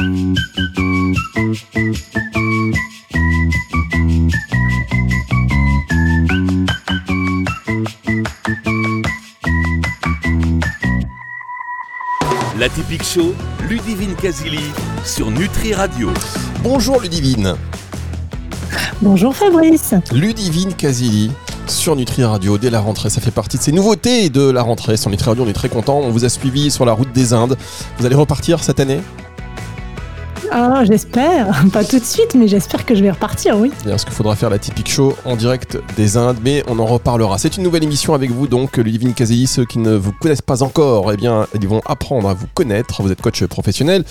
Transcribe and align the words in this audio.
La 0.00 0.06
typique 12.68 13.04
show, 13.04 13.34
Ludivine 13.68 14.14
Casili 14.14 14.58
sur 15.04 15.30
Nutri 15.30 15.74
Radio. 15.74 16.08
Bonjour 16.62 17.00
Ludivine. 17.00 17.56
Bonjour 19.02 19.36
Fabrice. 19.36 19.94
Ludivine 20.12 20.72
Casili 20.72 21.30
sur 21.66 21.94
Nutri 21.94 22.24
Radio 22.24 22.56
dès 22.56 22.70
la 22.70 22.80
rentrée. 22.80 23.10
Ça 23.10 23.20
fait 23.20 23.30
partie 23.30 23.58
de 23.58 23.62
ces 23.62 23.72
nouveautés 23.72 24.30
de 24.30 24.48
la 24.48 24.62
rentrée. 24.62 24.96
Sur 24.96 25.10
Nutri 25.10 25.28
Radio, 25.28 25.44
on 25.44 25.48
est 25.48 25.52
très 25.52 25.68
content. 25.68 25.98
On 25.98 26.10
vous 26.10 26.24
a 26.24 26.30
suivi 26.30 26.70
sur 26.70 26.86
la 26.86 26.92
route 26.94 27.12
des 27.12 27.34
Indes. 27.34 27.58
Vous 27.98 28.06
allez 28.06 28.14
repartir 28.14 28.64
cette 28.64 28.80
année? 28.80 29.00
Ah, 30.50 30.84
j'espère. 30.84 31.64
Pas 31.72 31.84
tout 31.84 31.98
de 31.98 32.04
suite, 32.04 32.34
mais 32.34 32.48
j'espère 32.48 32.84
que 32.84 32.94
je 32.94 33.02
vais 33.02 33.10
repartir, 33.10 33.56
oui. 33.58 33.70
Bien, 33.84 33.96
ce 33.96 34.04
qu'il 34.04 34.14
faudra 34.14 34.34
faire 34.36 34.50
la 34.50 34.58
typique 34.58 34.88
show 34.88 35.16
en 35.24 35.36
direct 35.36 35.78
des 35.96 36.16
Indes, 36.16 36.38
mais 36.42 36.64
on 36.68 36.78
en 36.78 36.86
reparlera. 36.86 37.38
C'est 37.38 37.56
une 37.56 37.62
nouvelle 37.62 37.84
émission 37.84 38.14
avec 38.14 38.30
vous, 38.30 38.46
donc, 38.46 38.76
Ludivine 38.76 39.14
Kazei. 39.14 39.46
Ceux 39.46 39.64
qui 39.64 39.78
ne 39.78 39.94
vous 39.94 40.12
connaissent 40.12 40.42
pas 40.42 40.62
encore, 40.62 41.12
eh 41.12 41.16
bien, 41.16 41.46
ils 41.54 41.68
vont 41.68 41.80
apprendre 41.86 42.28
à 42.28 42.34
vous 42.34 42.46
connaître. 42.52 43.02
Vous 43.02 43.12
êtes 43.12 43.20
coach 43.20 43.44
professionnel, 43.44 44.04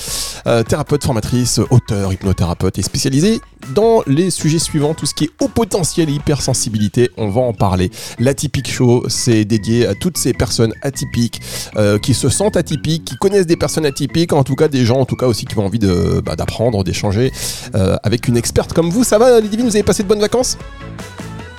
euh, 0.47 0.63
thérapeute, 0.63 1.03
formatrice, 1.03 1.59
auteur, 1.69 2.13
hypnothérapeute 2.13 2.77
et 2.77 2.81
spécialisé 2.81 3.41
dans 3.73 4.01
les 4.07 4.29
sujets 4.29 4.59
suivants, 4.59 4.93
tout 4.93 5.05
ce 5.05 5.13
qui 5.13 5.25
est 5.25 5.29
haut 5.41 5.47
potentiel 5.47 6.09
et 6.09 6.13
hypersensibilité. 6.13 7.09
On 7.17 7.29
va 7.29 7.41
en 7.41 7.53
parler. 7.53 7.91
La 8.19 8.33
typique 8.33 8.69
show, 8.69 9.03
c'est 9.07 9.45
dédié 9.45 9.85
à 9.85 9.95
toutes 9.95 10.17
ces 10.17 10.33
personnes 10.33 10.73
atypiques, 10.81 11.41
euh, 11.75 11.97
qui 11.99 12.13
se 12.13 12.29
sentent 12.29 12.57
atypiques, 12.57 13.05
qui 13.05 13.15
connaissent 13.15 13.47
des 13.47 13.57
personnes 13.57 13.85
atypiques, 13.85 14.33
en 14.33 14.43
tout 14.43 14.55
cas 14.55 14.67
des 14.67 14.85
gens, 14.85 14.97
en 14.97 15.05
tout 15.05 15.15
cas 15.15 15.27
aussi 15.27 15.45
qui 15.45 15.57
ont 15.57 15.65
envie 15.65 15.79
de 15.79 16.21
bah, 16.25 16.35
d'apprendre, 16.35 16.83
d'échanger 16.83 17.31
euh, 17.75 17.95
avec 18.03 18.27
une 18.27 18.37
experte 18.37 18.73
comme 18.73 18.89
vous. 18.89 19.03
Ça 19.03 19.17
va, 19.17 19.39
Lidivine 19.39 19.65
Vous 19.65 19.75
avez 19.75 19.83
passé 19.83 20.03
de 20.03 20.07
bonnes 20.07 20.21
vacances? 20.21 20.57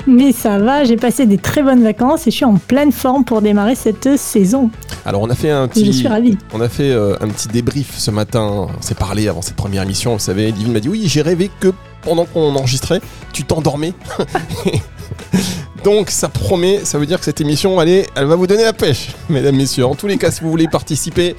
Mais 0.07 0.33
ça 0.33 0.59
va, 0.59 0.85
j'ai 0.85 0.97
passé 0.97 1.27
des 1.27 1.39
très 1.39 1.63
bonnes 1.63 1.83
vacances 1.83 2.27
et 2.27 2.31
je 2.31 2.37
suis 2.37 2.45
en 2.45 2.57
pleine 2.57 2.91
forme 2.91 3.25
pour 3.25 3.43
démarrer 3.43 3.75
cette 3.75 4.17
saison. 4.17 4.71
Alors 5.05 5.23
on 5.23 5.31
a 5.31 5.35
fait 5.35 5.51
un 5.51 5.69
petit, 5.69 5.87
je 5.87 5.93
suis 5.93 6.09
ravie. 6.09 6.39
On 6.53 6.61
a 6.61 6.69
fait 6.69 6.91
euh, 6.91 7.17
un 7.21 7.29
petit 7.29 7.49
débrief 7.49 7.99
ce 7.99 8.11
matin. 8.11 8.69
On 8.77 8.83
s'est 8.83 8.95
parlé 8.95 9.29
avant 9.29 9.43
cette 9.43 9.57
première 9.57 9.83
émission. 9.83 10.15
Vous 10.15 10.19
savez, 10.19 10.53
Divine 10.53 10.73
m'a 10.73 10.81
dit 10.81 10.89
oui, 10.89 11.03
j'ai 11.07 11.23
rêvé 11.23 11.51
que 11.61 11.73
pendant 12.03 12.25
qu'on 12.25 12.55
enregistrait, 12.55 13.01
tu 13.33 13.45
t'endormais. 13.45 13.93
Donc 15.85 16.11
ça 16.11 16.29
promet, 16.29 16.85
ça 16.85 16.99
veut 16.99 17.07
dire 17.07 17.19
que 17.19 17.25
cette 17.25 17.41
émission, 17.41 17.81
allez, 17.81 18.07
elle 18.15 18.27
va 18.27 18.37
vous 18.37 18.47
donner 18.47 18.65
la 18.65 18.75
pêche, 18.75 19.13
mesdames, 19.31 19.57
messieurs. 19.57 19.87
En 19.87 19.95
tous 19.95 20.07
les 20.07 20.19
cas, 20.19 20.31
si 20.31 20.43
vous 20.43 20.51
voulez 20.51 20.69
participer, 20.69 21.37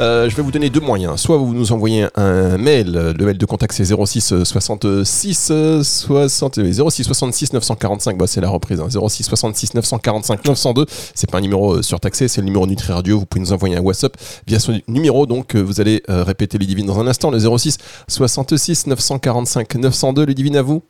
euh, 0.00 0.28
je 0.28 0.34
vais 0.34 0.42
vous 0.42 0.50
donner 0.50 0.70
deux 0.70 0.80
moyens. 0.80 1.20
Soit 1.20 1.36
vous 1.36 1.54
nous 1.54 1.70
envoyez 1.70 2.06
un 2.16 2.58
mail, 2.58 3.14
le 3.16 3.24
mail 3.24 3.38
de 3.38 3.46
contact 3.46 3.74
c'est 3.74 3.84
06 3.84 4.42
66 4.42 5.52
60, 5.82 6.58
06 6.90 7.04
66 7.04 7.52
945, 7.52 8.18
bah, 8.18 8.26
c'est 8.26 8.40
la 8.40 8.48
reprise, 8.48 8.80
06 8.80 9.22
66 9.22 9.74
945 9.74 10.44
902. 10.44 10.86
C'est 11.14 11.30
pas 11.30 11.38
un 11.38 11.42
numéro 11.42 11.74
euh, 11.74 11.82
surtaxé, 11.82 12.26
c'est 12.26 12.40
le 12.40 12.46
numéro 12.46 12.66
Nutri 12.66 12.92
Radio. 12.92 13.20
Vous 13.20 13.26
pouvez 13.26 13.40
nous 13.40 13.52
envoyer 13.52 13.76
un 13.76 13.82
WhatsApp 13.82 14.16
via 14.48 14.58
ce 14.58 14.72
numéro. 14.88 15.26
Donc 15.26 15.54
euh, 15.54 15.60
vous 15.60 15.80
allez 15.80 16.02
répéter 16.08 16.58
les 16.58 16.66
divines 16.66 16.86
dans 16.86 16.98
un 16.98 17.06
instant, 17.06 17.30
le 17.30 17.38
06 17.38 17.78
66 18.08 18.88
945 18.88 19.74
902. 19.76 19.95
Les 20.26 20.34
divines 20.34 20.56
à 20.56 20.62
vous 20.62 20.82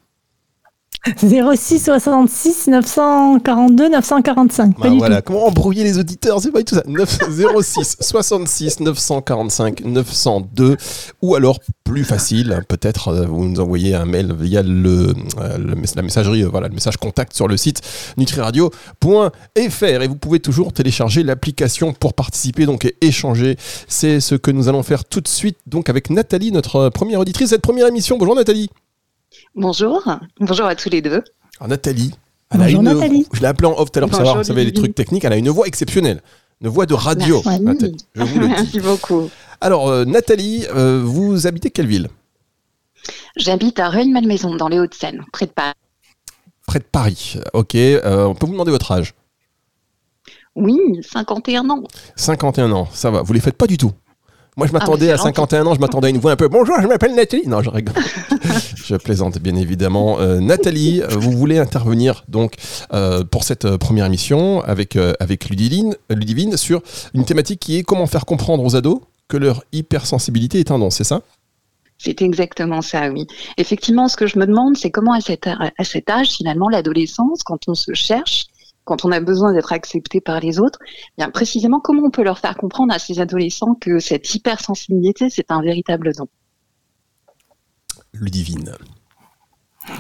06 1.17 1.85
66 1.85 2.67
942 2.69 3.91
945. 3.91 4.75
voilà, 4.99 5.23
comment 5.23 5.47
embrouiller 5.47 5.85
les 5.85 5.99
auditeurs 5.99 6.41
C'est 6.41 6.51
pas 6.51 6.59
du 6.59 6.65
tout 6.65 6.75
ça. 6.75 6.83
9, 6.87 7.19
06 7.63 7.97
66 8.01 8.81
945 8.81 9.85
902 9.85 10.77
ou 11.23 11.35
alors 11.37 11.61
plus 11.85 12.03
facile, 12.03 12.61
peut-être 12.69 13.09
euh, 13.09 13.27
vous 13.27 13.45
nous 13.45 13.61
envoyez 13.61 13.95
un 13.95 14.05
mail 14.05 14.35
via 14.37 14.63
le, 14.63 15.15
euh, 15.39 15.75
la 15.95 16.03
messagerie, 16.03 16.43
euh, 16.43 16.49
voilà, 16.49 16.67
le 16.67 16.75
message 16.75 16.97
contact 16.97 17.35
sur 17.35 17.47
le 17.47 17.57
site 17.57 17.83
nutriradio.fr 18.17 19.85
et 19.85 20.09
vous 20.09 20.17
pouvez 20.17 20.41
toujours 20.41 20.73
télécharger 20.73 21.23
l'application 21.23 21.93
pour 21.93 22.15
participer 22.15 22.67
donc 22.67 22.85
et 22.85 22.97
échanger. 23.01 23.57
C'est 23.87 24.19
ce 24.19 24.35
que 24.35 24.51
nous 24.51 24.69
allons 24.69 24.83
faire 24.83 25.05
tout 25.05 25.21
de 25.21 25.29
suite 25.29 25.59
donc 25.67 25.89
avec 25.89 26.11
Nathalie, 26.11 26.51
notre 26.51 26.89
première 26.89 27.21
auditrice 27.21 27.51
cette 27.51 27.63
première 27.63 27.87
émission. 27.87 28.19
Bonjour 28.19 28.35
Nathalie. 28.35 28.69
Bonjour, 29.57 30.03
bonjour 30.39 30.67
à 30.67 30.75
tous 30.75 30.91
les 30.91 31.01
deux. 31.01 31.25
Alors 31.59 31.71
Nathalie, 31.71 32.13
bonjour 32.55 32.83
Nathalie. 32.83 33.27
je 33.33 33.41
l'ai 33.41 33.47
appelée 33.47 33.67
en 33.67 33.73
off 33.73 33.91
tout 33.91 33.99
à 33.99 34.01
l'heure 34.01 34.11
pour 34.11 34.19
savoir, 34.19 34.37
vous 34.37 34.45
savez, 34.45 34.67
les 34.67 34.73
trucs 34.75 34.95
techniques, 34.95 35.25
elle 35.25 35.33
a 35.33 35.39
une 35.39 35.49
voix 35.49 35.67
exceptionnelle, 35.67 36.21
une 36.61 36.69
voix 36.69 36.85
de 36.85 36.93
radio. 36.93 37.41
Merci, 37.63 37.97
je 38.15 38.23
vous 38.23 38.41
le 38.41 38.49
dis. 38.49 38.53
Merci 38.53 38.81
beaucoup. 38.85 39.31
Alors 39.63 39.89
euh, 39.89 40.05
Nathalie, 40.05 40.67
euh, 40.75 41.03
vous 41.03 41.47
habitez 41.47 41.71
quelle 41.71 41.87
ville? 41.87 42.09
J'habite 43.37 43.81
à 43.81 43.89
Rueil-Malmaison, 43.89 44.57
dans 44.57 44.69
les 44.69 44.79
Hauts-de-Seine, 44.79 45.25
près 45.33 45.47
de 45.47 45.53
Paris. 45.53 45.73
Près 46.67 46.81
de 46.81 46.85
Paris, 46.85 47.39
ok. 47.55 47.77
Euh, 47.77 48.27
on 48.27 48.35
peut 48.35 48.45
vous 48.45 48.53
demander 48.53 48.73
votre 48.73 48.93
âge? 48.93 49.15
Oui, 50.55 50.79
51 51.01 51.71
ans. 51.71 51.83
51 52.17 52.73
ans, 52.73 52.89
ça 52.93 53.11
va. 53.11 53.23
Vous 53.23 53.33
les 53.33 53.41
faites 53.41 53.57
pas 53.57 53.67
du 53.67 53.79
tout 53.79 53.93
moi, 54.59 54.67
je 54.67 54.73
ah, 54.75 54.79
m'attendais 54.79 55.13
à 55.13 55.19
51 55.19 55.67
ans, 55.67 55.75
je 55.75 55.81
m'attendais 55.81 56.07
à 56.07 56.11
une 56.11 56.17
voix 56.17 56.33
un 56.33 56.37
peu 56.37 56.49
Bonjour, 56.49 56.81
je 56.81 56.87
m'appelle 56.87 57.15
Nathalie. 57.15 57.47
Non, 57.47 57.61
je 57.61 57.69
rigole. 57.69 57.95
je 58.87 58.97
plaisante, 58.97 59.39
bien 59.39 59.57
évidemment. 59.57 60.21
Euh, 60.21 60.39
Nathalie, 60.41 61.03
euh, 61.03 61.09
vous 61.09 61.33
voulez 61.33 61.59
intervenir 61.59 62.25
donc 62.29 62.55
euh, 62.93 63.25
pour 63.25 63.43
cette 63.45 63.77
première 63.77 64.07
émission 64.07 64.61
avec, 64.63 64.95
Ludivine, 65.51 65.97
Ludivine 66.09 66.57
sur 66.57 66.83
une 67.13 67.25
thématique 67.25 67.61
qui 67.61 67.77
est 67.79 67.83
comment 67.83 68.07
faire 68.07 68.25
comprendre 68.25 68.65
aux 68.65 68.77
ados 68.77 69.01
que 69.29 69.37
leur 69.37 69.65
hypersensibilité 69.73 70.61
est 70.61 70.71
un 70.71 70.79
don, 70.79 70.91
c'est 70.91 71.05
ça? 71.05 71.23
C'est 71.99 72.23
exactement 72.23 72.83
ça, 72.83 73.11
oui. 73.11 73.27
Effectivement, 73.57 74.07
ce 74.07 74.17
que 74.17 74.27
je 74.27 74.39
me 74.39 74.47
demande, 74.47 74.77
c'est 74.77 74.91
comment 74.91 75.15
à 75.15 75.21
cet, 75.21 75.47
à 75.47 75.85
cet 75.85 76.11
âge, 76.11 76.29
finalement, 76.29 76.69
l'adolescence, 76.69 77.43
quand 77.43 77.59
on 77.69 77.75
se 77.75 77.95
cherche, 77.95 78.47
quand 78.85 79.05
on 79.05 79.11
a 79.11 79.19
besoin 79.19 79.53
d'être 79.53 79.73
accepté 79.73 80.21
par 80.21 80.39
les 80.41 80.61
autres, 80.61 80.79
eh 80.83 81.23
bien 81.23 81.31
précisément 81.31 81.81
comment 81.81 82.03
on 82.05 82.11
peut 82.11 82.23
leur 82.23 82.39
faire 82.39 82.57
comprendre 82.57 82.95
à 82.95 82.99
ces 82.99 83.19
adolescents 83.19 83.75
que 83.81 83.99
cette 83.99 84.33
hypersensibilité, 84.33 85.29
c'est 85.31 85.51
un 85.51 85.63
véritable 85.63 86.13
don? 86.15 86.29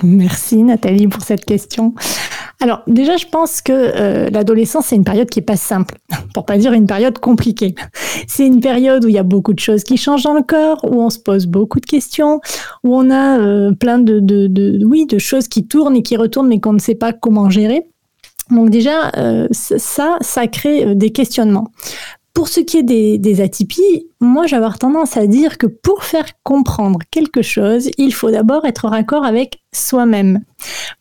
Merci 0.03 0.63
Nathalie 0.63 1.09
pour 1.09 1.23
cette 1.23 1.45
question. 1.45 1.95
Alors 2.61 2.83
déjà, 2.87 3.17
je 3.17 3.27
pense 3.27 3.61
que 3.61 3.73
euh, 3.73 4.31
l'adolescence, 4.31 4.87
c'est 4.87 4.97
une 4.97 5.05
période 5.05 5.29
qui 5.29 5.41
est 5.41 5.43
pas 5.43 5.57
simple, 5.57 5.99
pour 6.35 6.47
pas 6.47 6.57
dire 6.57 6.73
une 6.73 6.87
période 6.87 7.19
compliquée. 7.19 7.75
C'est 8.27 8.47
une 8.47 8.61
période 8.61 9.05
où 9.05 9.09
il 9.09 9.15
y 9.15 9.19
a 9.19 9.23
beaucoup 9.23 9.53
de 9.53 9.59
choses 9.59 9.85
qui 9.85 9.97
changent 9.97 10.23
dans 10.23 10.35
le 10.35 10.43
corps, 10.43 10.81
où 10.85 11.03
on 11.03 11.11
se 11.11 11.19
pose 11.19 11.47
beaucoup 11.47 11.81
de 11.81 11.87
questions, 11.87 12.41
où 12.83 12.97
on 12.97 13.11
a 13.11 13.39
euh, 13.39 13.73
plein 13.73 13.99
de, 13.99 14.21
de, 14.21 14.85
oui, 14.85 15.07
de 15.07 15.19
choses 15.19 15.49
qui 15.49 15.67
tournent 15.67 15.97
et 15.97 16.03
qui 16.03 16.17
retournent, 16.17 16.49
mais 16.49 16.61
qu'on 16.61 16.73
ne 16.73 16.79
sait 16.79 16.95
pas 16.95 17.13
comment 17.13 17.51
gérer. 17.51 17.87
Donc 18.51 18.71
déjà, 18.71 19.11
euh, 19.17 19.49
ça, 19.51 20.17
ça 20.21 20.47
crée 20.47 20.95
des 20.95 21.11
questionnements. 21.11 21.73
Pour 22.37 22.49
ce 22.49 22.61
qui 22.61 22.77
est 22.77 22.83
des, 22.83 23.41
atypies, 23.41 24.11
moi 24.21 24.47
j'ai 24.47 24.61
tendance 24.79 25.17
à 25.17 25.27
dire 25.27 25.57
que 25.57 25.67
pour 25.67 26.05
faire 26.05 26.27
comprendre 26.43 26.99
quelque 27.11 27.41
chose, 27.41 27.89
il 27.97 28.13
faut 28.13 28.31
d'abord 28.31 28.67
être 28.67 28.89
raccord 28.89 29.25
avec 29.25 29.63
soi-même. 29.73 30.43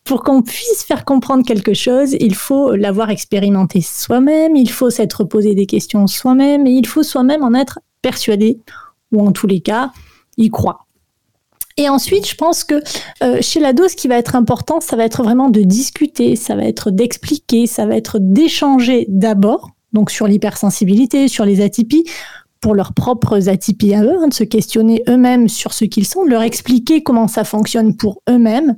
Pour 0.02 0.22
qu'on 0.22 0.40
puisse 0.40 0.82
faire 0.88 1.04
comprendre 1.04 1.44
quelque 1.44 1.74
chose, 1.74 2.16
il 2.20 2.34
faut 2.34 2.74
l'avoir 2.74 3.10
expérimenté 3.10 3.82
soi-même, 3.82 4.56
il 4.56 4.70
faut 4.70 4.88
s'être 4.88 5.24
posé 5.24 5.54
des 5.54 5.66
questions 5.66 6.06
soi-même 6.06 6.66
et 6.66 6.70
il 6.70 6.86
faut 6.86 7.02
soi-même 7.02 7.42
en 7.42 7.52
être 7.52 7.80
persuadé, 8.00 8.58
ou 9.12 9.20
en 9.20 9.30
tous 9.30 9.46
les 9.46 9.60
cas, 9.60 9.92
y 10.38 10.48
croire. 10.48 10.86
Et 11.76 11.90
ensuite, 11.90 12.26
je 12.26 12.34
pense 12.34 12.64
que 12.64 12.82
euh, 13.22 13.42
chez 13.42 13.60
l'ado, 13.60 13.88
ce 13.88 13.96
qui 13.96 14.08
va 14.08 14.16
être 14.16 14.36
important, 14.36 14.80
ça 14.80 14.96
va 14.96 15.04
être 15.04 15.22
vraiment 15.22 15.50
de 15.50 15.60
discuter, 15.60 16.34
ça 16.34 16.56
va 16.56 16.64
être 16.64 16.90
d'expliquer, 16.90 17.66
ça 17.66 17.84
va 17.84 17.94
être 17.94 18.16
d'échanger 18.18 19.04
d'abord, 19.10 19.75
donc 19.92 20.10
sur 20.10 20.26
l'hypersensibilité, 20.26 21.28
sur 21.28 21.44
les 21.44 21.60
atypies, 21.60 22.04
pour 22.60 22.74
leurs 22.74 22.94
propres 22.94 23.48
atypies 23.48 23.94
à 23.94 24.02
eux, 24.02 24.16
hein, 24.18 24.28
de 24.28 24.34
se 24.34 24.44
questionner 24.44 25.02
eux-mêmes 25.08 25.48
sur 25.48 25.72
ce 25.72 25.84
qu'ils 25.84 26.06
sont, 26.06 26.24
de 26.24 26.30
leur 26.30 26.42
expliquer 26.42 27.02
comment 27.02 27.28
ça 27.28 27.44
fonctionne 27.44 27.96
pour 27.96 28.22
eux-mêmes, 28.28 28.76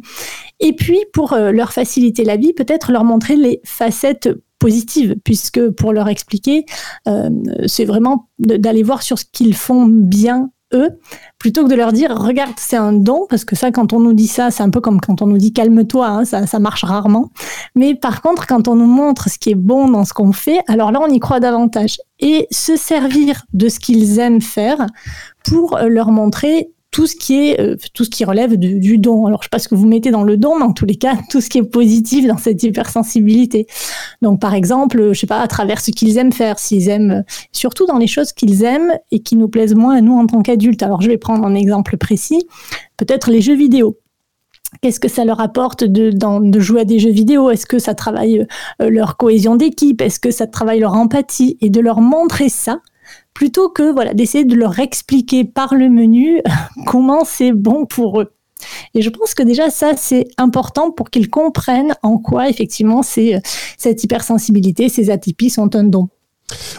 et 0.60 0.74
puis 0.74 0.98
pour 1.12 1.32
euh, 1.32 1.52
leur 1.52 1.72
faciliter 1.72 2.24
la 2.24 2.36
vie, 2.36 2.52
peut-être 2.52 2.92
leur 2.92 3.04
montrer 3.04 3.36
les 3.36 3.60
facettes 3.64 4.28
positives, 4.58 5.16
puisque 5.24 5.70
pour 5.70 5.92
leur 5.92 6.08
expliquer, 6.08 6.66
euh, 7.06 7.30
c'est 7.66 7.84
vraiment 7.84 8.28
d'aller 8.38 8.82
voir 8.82 9.02
sur 9.02 9.18
ce 9.18 9.24
qu'ils 9.30 9.54
font 9.54 9.86
bien 9.86 10.50
eux, 10.72 10.98
plutôt 11.38 11.64
que 11.64 11.70
de 11.70 11.74
leur 11.74 11.92
dire 11.92 12.16
regarde 12.16 12.52
c'est 12.56 12.76
un 12.76 12.92
don, 12.92 13.26
parce 13.28 13.44
que 13.44 13.56
ça 13.56 13.70
quand 13.70 13.92
on 13.92 14.00
nous 14.00 14.12
dit 14.12 14.26
ça, 14.26 14.50
c'est 14.50 14.62
un 14.62 14.70
peu 14.70 14.80
comme 14.80 15.00
quand 15.00 15.22
on 15.22 15.26
nous 15.26 15.38
dit 15.38 15.52
calme-toi, 15.52 16.06
hein, 16.06 16.24
ça, 16.24 16.46
ça 16.46 16.58
marche 16.58 16.84
rarement. 16.84 17.30
Mais 17.74 17.94
par 17.94 18.22
contre 18.22 18.46
quand 18.46 18.68
on 18.68 18.74
nous 18.74 18.86
montre 18.86 19.28
ce 19.28 19.38
qui 19.38 19.50
est 19.50 19.54
bon 19.54 19.88
dans 19.88 20.04
ce 20.04 20.12
qu'on 20.12 20.32
fait, 20.32 20.60
alors 20.68 20.92
là 20.92 21.00
on 21.02 21.08
y 21.08 21.18
croit 21.18 21.40
davantage. 21.40 21.98
Et 22.20 22.48
se 22.50 22.76
servir 22.76 23.44
de 23.52 23.68
ce 23.68 23.78
qu'ils 23.78 24.18
aiment 24.18 24.40
faire 24.40 24.86
pour 25.44 25.78
leur 25.78 26.10
montrer 26.10 26.70
tout 26.90 27.06
ce 27.06 27.16
qui 27.16 27.48
est 27.48 27.60
euh, 27.60 27.76
tout 27.94 28.04
ce 28.04 28.10
qui 28.10 28.24
relève 28.24 28.56
du 28.56 28.98
don. 28.98 29.26
Alors 29.26 29.42
je 29.42 29.46
sais 29.46 29.50
pas 29.50 29.58
ce 29.58 29.68
que 29.68 29.74
vous 29.74 29.86
mettez 29.86 30.10
dans 30.10 30.22
le 30.22 30.36
don, 30.36 30.58
mais 30.58 30.64
en 30.64 30.72
tous 30.72 30.86
les 30.86 30.96
cas 30.96 31.16
tout 31.30 31.40
ce 31.40 31.48
qui 31.48 31.58
est 31.58 31.62
positif 31.62 32.26
dans 32.26 32.38
cette 32.38 32.62
hypersensibilité. 32.62 33.66
Donc 34.22 34.40
par 34.40 34.54
exemple, 34.54 35.12
je 35.12 35.18
sais 35.18 35.26
pas 35.26 35.40
à 35.40 35.48
travers 35.48 35.80
ce 35.80 35.90
qu'ils 35.90 36.16
aiment 36.18 36.32
faire, 36.32 36.58
s'ils 36.58 36.88
aiment 36.88 37.24
surtout 37.52 37.86
dans 37.86 37.98
les 37.98 38.06
choses 38.06 38.32
qu'ils 38.32 38.64
aiment 38.64 38.98
et 39.10 39.20
qui 39.20 39.36
nous 39.36 39.48
plaisent 39.48 39.74
moins 39.74 39.96
à 39.96 40.00
nous 40.00 40.14
en 40.14 40.26
tant 40.26 40.42
qu'adultes. 40.42 40.82
Alors 40.82 41.02
je 41.02 41.08
vais 41.08 41.18
prendre 41.18 41.44
un 41.44 41.54
exemple 41.54 41.96
précis, 41.96 42.46
peut-être 42.96 43.30
les 43.30 43.42
jeux 43.42 43.56
vidéo. 43.56 43.98
Qu'est-ce 44.82 45.00
que 45.00 45.08
ça 45.08 45.24
leur 45.24 45.40
apporte 45.40 45.84
de, 45.84 46.10
de 46.12 46.60
jouer 46.60 46.82
à 46.82 46.84
des 46.84 46.98
jeux 46.98 47.10
vidéo? 47.10 47.50
Est-ce 47.50 47.64
que 47.64 47.78
ça 47.78 47.94
travaille 47.94 48.46
euh, 48.82 48.90
leur 48.90 49.16
cohésion 49.16 49.56
d'équipe? 49.56 50.02
Est-ce 50.02 50.20
que 50.20 50.30
ça 50.30 50.46
travaille 50.46 50.80
leur 50.80 50.92
empathie? 50.92 51.56
Et 51.62 51.70
de 51.70 51.80
leur 51.80 52.02
montrer 52.02 52.50
ça, 52.50 52.80
plutôt 53.38 53.68
que 53.68 53.92
voilà 53.92 54.14
d'essayer 54.14 54.44
de 54.44 54.56
leur 54.56 54.80
expliquer 54.80 55.44
par 55.44 55.76
le 55.76 55.88
menu 55.88 56.42
comment 56.86 57.24
c'est 57.24 57.52
bon 57.52 57.86
pour 57.86 58.20
eux. 58.20 58.32
Et 58.94 59.00
je 59.00 59.10
pense 59.10 59.32
que 59.32 59.44
déjà 59.44 59.70
ça 59.70 59.92
c'est 59.96 60.26
important 60.38 60.90
pour 60.90 61.08
qu'ils 61.08 61.30
comprennent 61.30 61.94
en 62.02 62.18
quoi 62.18 62.48
effectivement 62.48 63.02
cette 63.04 64.02
hypersensibilité, 64.02 64.88
ces 64.88 65.08
atypies 65.10 65.50
sont 65.50 65.76
un 65.76 65.84
don. 65.84 66.08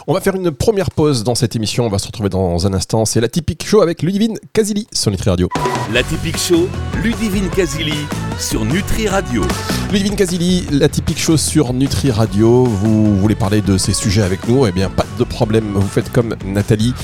On 0.06 0.14
va 0.14 0.20
faire 0.20 0.34
une 0.34 0.50
première 0.50 0.90
pause 0.90 1.24
dans 1.24 1.34
cette 1.34 1.56
émission. 1.56 1.86
On 1.86 1.88
va 1.88 1.98
se 1.98 2.06
retrouver 2.06 2.28
dans 2.28 2.66
un 2.66 2.74
instant. 2.74 3.04
C'est 3.04 3.20
la 3.20 3.28
typique 3.28 3.64
show 3.66 3.80
avec 3.80 4.02
Ludivine 4.02 4.38
Kazili 4.52 4.86
sur 4.92 5.10
Nutri 5.10 5.30
Radio. 5.30 5.48
La 5.92 6.02
typique 6.02 6.38
show, 6.38 6.68
Ludivine 7.02 7.48
Kazili 7.50 8.06
sur 8.38 8.64
Nutri 8.64 9.08
Radio. 9.08 9.42
Ludivine 9.92 10.16
Kazili, 10.16 10.66
la 10.70 10.88
typique 10.88 11.18
show 11.18 11.36
sur 11.36 11.72
Nutri 11.72 12.10
Radio. 12.10 12.64
Vous 12.64 13.16
voulez 13.18 13.34
parler 13.34 13.60
de 13.60 13.78
ces 13.78 13.92
sujets 13.92 14.22
avec 14.22 14.48
nous? 14.48 14.66
Eh 14.66 14.72
bien, 14.72 14.90
pas 14.90 15.06
de 15.18 15.24
problème. 15.24 15.72
Vous 15.74 15.88
faites 15.88 16.10
comme 16.12 16.34
Nathalie 16.44 16.94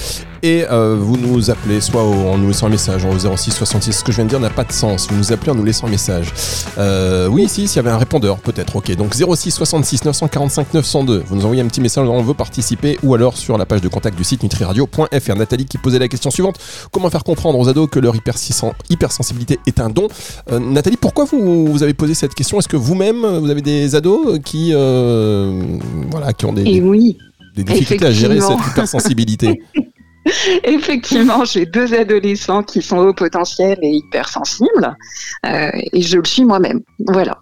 et 0.46 0.64
euh, 0.70 0.96
vous 0.98 1.16
nous 1.16 1.50
appelez 1.50 1.80
soit 1.80 2.02
en 2.02 2.38
nous 2.38 2.48
laissant 2.48 2.66
un 2.66 2.70
message 2.70 3.04
au 3.04 3.36
06 3.36 3.50
66. 3.50 3.92
Ce 3.92 4.04
que 4.04 4.12
je 4.12 4.16
viens 4.16 4.24
de 4.24 4.30
dire 4.30 4.38
n'a 4.38 4.50
pas 4.50 4.62
de 4.62 4.72
sens. 4.72 5.08
Vous 5.10 5.16
nous 5.16 5.32
appelez 5.32 5.50
en 5.50 5.56
nous 5.56 5.64
laissant 5.64 5.88
un 5.88 5.90
message. 5.90 6.32
Euh, 6.78 7.26
oui, 7.26 7.48
si, 7.48 7.66
s'il 7.66 7.76
y 7.76 7.78
avait 7.80 7.90
un 7.90 7.98
répondeur, 7.98 8.38
peut-être. 8.38 8.76
Ok, 8.76 8.94
donc 8.94 9.14
06 9.14 9.50
66 9.50 10.04
945 10.04 10.72
902. 10.72 11.24
Vous 11.26 11.34
nous 11.34 11.44
envoyez 11.44 11.62
un 11.62 11.66
petit 11.66 11.80
message, 11.80 12.08
on 12.08 12.22
veut 12.22 12.34
participer, 12.34 12.96
ou 13.02 13.14
alors 13.14 13.36
sur 13.36 13.58
la 13.58 13.66
page 13.66 13.80
de 13.80 13.88
contact 13.88 14.16
du 14.16 14.22
site 14.22 14.44
nutriradio.fr. 14.44 15.34
Nathalie 15.36 15.64
qui 15.64 15.78
posait 15.78 15.98
la 15.98 16.08
question 16.08 16.30
suivante 16.30 16.58
comment 16.92 17.10
faire 17.10 17.24
comprendre 17.24 17.58
aux 17.58 17.68
ados 17.68 17.88
que 17.90 17.98
leur 17.98 18.14
hypersensibilité 18.14 19.58
est 19.66 19.80
un 19.80 19.88
don? 19.88 20.06
Euh, 20.52 20.60
Nathalie, 20.60 20.96
pourquoi 20.96 21.24
vous, 21.24 21.66
vous, 21.66 21.82
avez 21.82 21.94
posé 21.94 22.14
cette 22.14 22.34
question? 22.34 22.60
Est-ce 22.60 22.68
que 22.68 22.76
vous-même, 22.76 23.26
vous 23.38 23.50
avez 23.50 23.62
des 23.62 23.96
ados 23.96 24.38
qui, 24.44 24.72
voilà, 24.72 26.32
qui 26.36 26.44
ont 26.44 26.52
des, 26.52 26.80
oui, 26.80 27.18
des 27.56 27.64
difficultés 27.64 28.06
à 28.06 28.12
gérer 28.12 28.40
cette 28.40 28.64
hypersensibilité? 28.70 29.60
Effectivement, 30.64 31.44
j'ai 31.44 31.66
deux 31.66 31.94
adolescents 31.94 32.62
qui 32.62 32.82
sont 32.82 32.98
au 32.98 33.14
potentiel 33.14 33.78
et 33.82 33.90
hypersensibles, 33.90 34.96
euh, 35.44 35.70
et 35.92 36.02
je 36.02 36.18
le 36.18 36.24
suis 36.24 36.44
moi-même. 36.44 36.80
Voilà. 37.06 37.38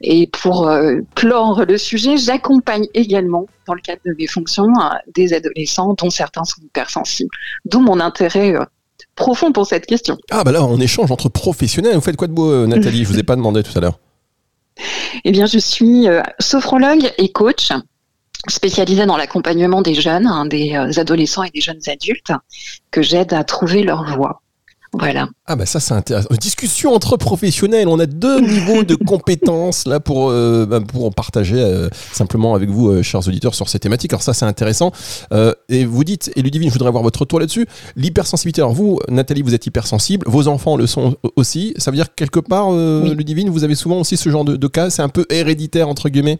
Et 0.00 0.26
pour 0.26 0.68
euh, 0.68 0.96
clore 1.14 1.64
le 1.64 1.78
sujet, 1.78 2.16
j'accompagne 2.16 2.86
également, 2.94 3.46
dans 3.66 3.74
le 3.74 3.80
cadre 3.80 4.00
de 4.04 4.14
mes 4.18 4.26
fonctions, 4.26 4.64
euh, 4.64 4.96
des 5.14 5.32
adolescents 5.32 5.94
dont 5.94 6.10
certains 6.10 6.44
sont 6.44 6.60
hypersensibles. 6.62 7.30
D'où 7.64 7.80
mon 7.80 8.00
intérêt 8.00 8.54
euh, 8.54 8.64
profond 9.14 9.52
pour 9.52 9.66
cette 9.66 9.86
question. 9.86 10.18
Ah 10.30 10.44
bah 10.44 10.52
là, 10.52 10.64
on 10.64 10.78
échange 10.80 11.12
entre 11.12 11.28
professionnels. 11.28 11.94
Vous 11.94 12.00
faites 12.00 12.16
quoi 12.16 12.28
de 12.28 12.32
beau, 12.32 12.50
euh, 12.50 12.66
Nathalie? 12.66 13.04
Je 13.04 13.08
vous 13.08 13.18
ai 13.18 13.22
pas 13.22 13.36
demandé 13.36 13.62
tout 13.62 13.76
à 13.76 13.80
l'heure. 13.80 13.98
Eh 15.24 15.30
bien, 15.30 15.46
je 15.46 15.58
suis 15.58 16.08
sophrologue 16.40 17.12
et 17.18 17.30
coach 17.30 17.70
spécialisée 18.48 19.06
dans 19.06 19.16
l'accompagnement 19.16 19.82
des 19.82 19.94
jeunes, 19.94 20.26
hein, 20.26 20.46
des 20.46 20.74
euh, 20.74 21.00
adolescents 21.00 21.44
et 21.44 21.50
des 21.50 21.60
jeunes 21.60 21.80
adultes, 21.86 22.32
que 22.90 23.02
j'aide 23.02 23.32
à 23.32 23.44
trouver 23.44 23.82
leur 23.82 24.04
voie. 24.04 24.40
Voilà. 24.96 25.28
Ah 25.46 25.56
bah 25.56 25.66
ça 25.66 25.80
c'est 25.80 25.92
intéressant. 25.92 26.28
Discussion 26.40 26.94
entre 26.94 27.16
professionnels. 27.16 27.88
On 27.88 27.98
a 27.98 28.06
deux 28.06 28.40
niveaux 28.40 28.84
de 28.84 28.94
compétences 29.06 29.86
là 29.86 29.98
pour 29.98 30.30
euh, 30.30 30.66
bah, 30.66 30.80
pour 30.80 31.12
partager 31.12 31.56
euh, 31.58 31.88
simplement 32.12 32.54
avec 32.54 32.70
vous, 32.70 33.02
chers 33.02 33.26
auditeurs, 33.26 33.56
sur 33.56 33.68
ces 33.68 33.80
thématiques. 33.80 34.12
Alors 34.12 34.22
ça 34.22 34.34
c'est 34.34 34.44
intéressant. 34.44 34.92
et 35.68 35.84
vous 35.84 36.04
dites, 36.04 36.30
et 36.36 36.42
Ludivine, 36.42 36.68
je 36.68 36.74
voudrais 36.74 36.90
avoir 36.90 37.02
votre 37.02 37.18
retour 37.18 37.40
là-dessus. 37.40 37.66
L'hypersensibilité. 37.96 38.60
Alors 38.60 38.72
vous, 38.72 39.00
Nathalie, 39.08 39.42
vous 39.42 39.52
êtes 39.52 39.66
hypersensible. 39.66 40.24
Vos 40.28 40.46
enfants 40.46 40.76
le 40.76 40.86
sont 40.86 41.16
aussi. 41.34 41.74
Ça 41.76 41.90
veut 41.90 41.96
dire 41.96 42.14
quelque 42.14 42.38
part, 42.38 42.70
Ludivine, 42.70 43.50
vous 43.50 43.64
avez 43.64 43.74
souvent 43.74 43.98
aussi 43.98 44.16
ce 44.16 44.28
genre 44.30 44.44
de, 44.44 44.54
de 44.54 44.66
cas. 44.68 44.90
C'est 44.90 45.02
un 45.02 45.08
peu 45.08 45.26
héréditaire 45.28 45.88
entre 45.88 46.08
guillemets. 46.08 46.38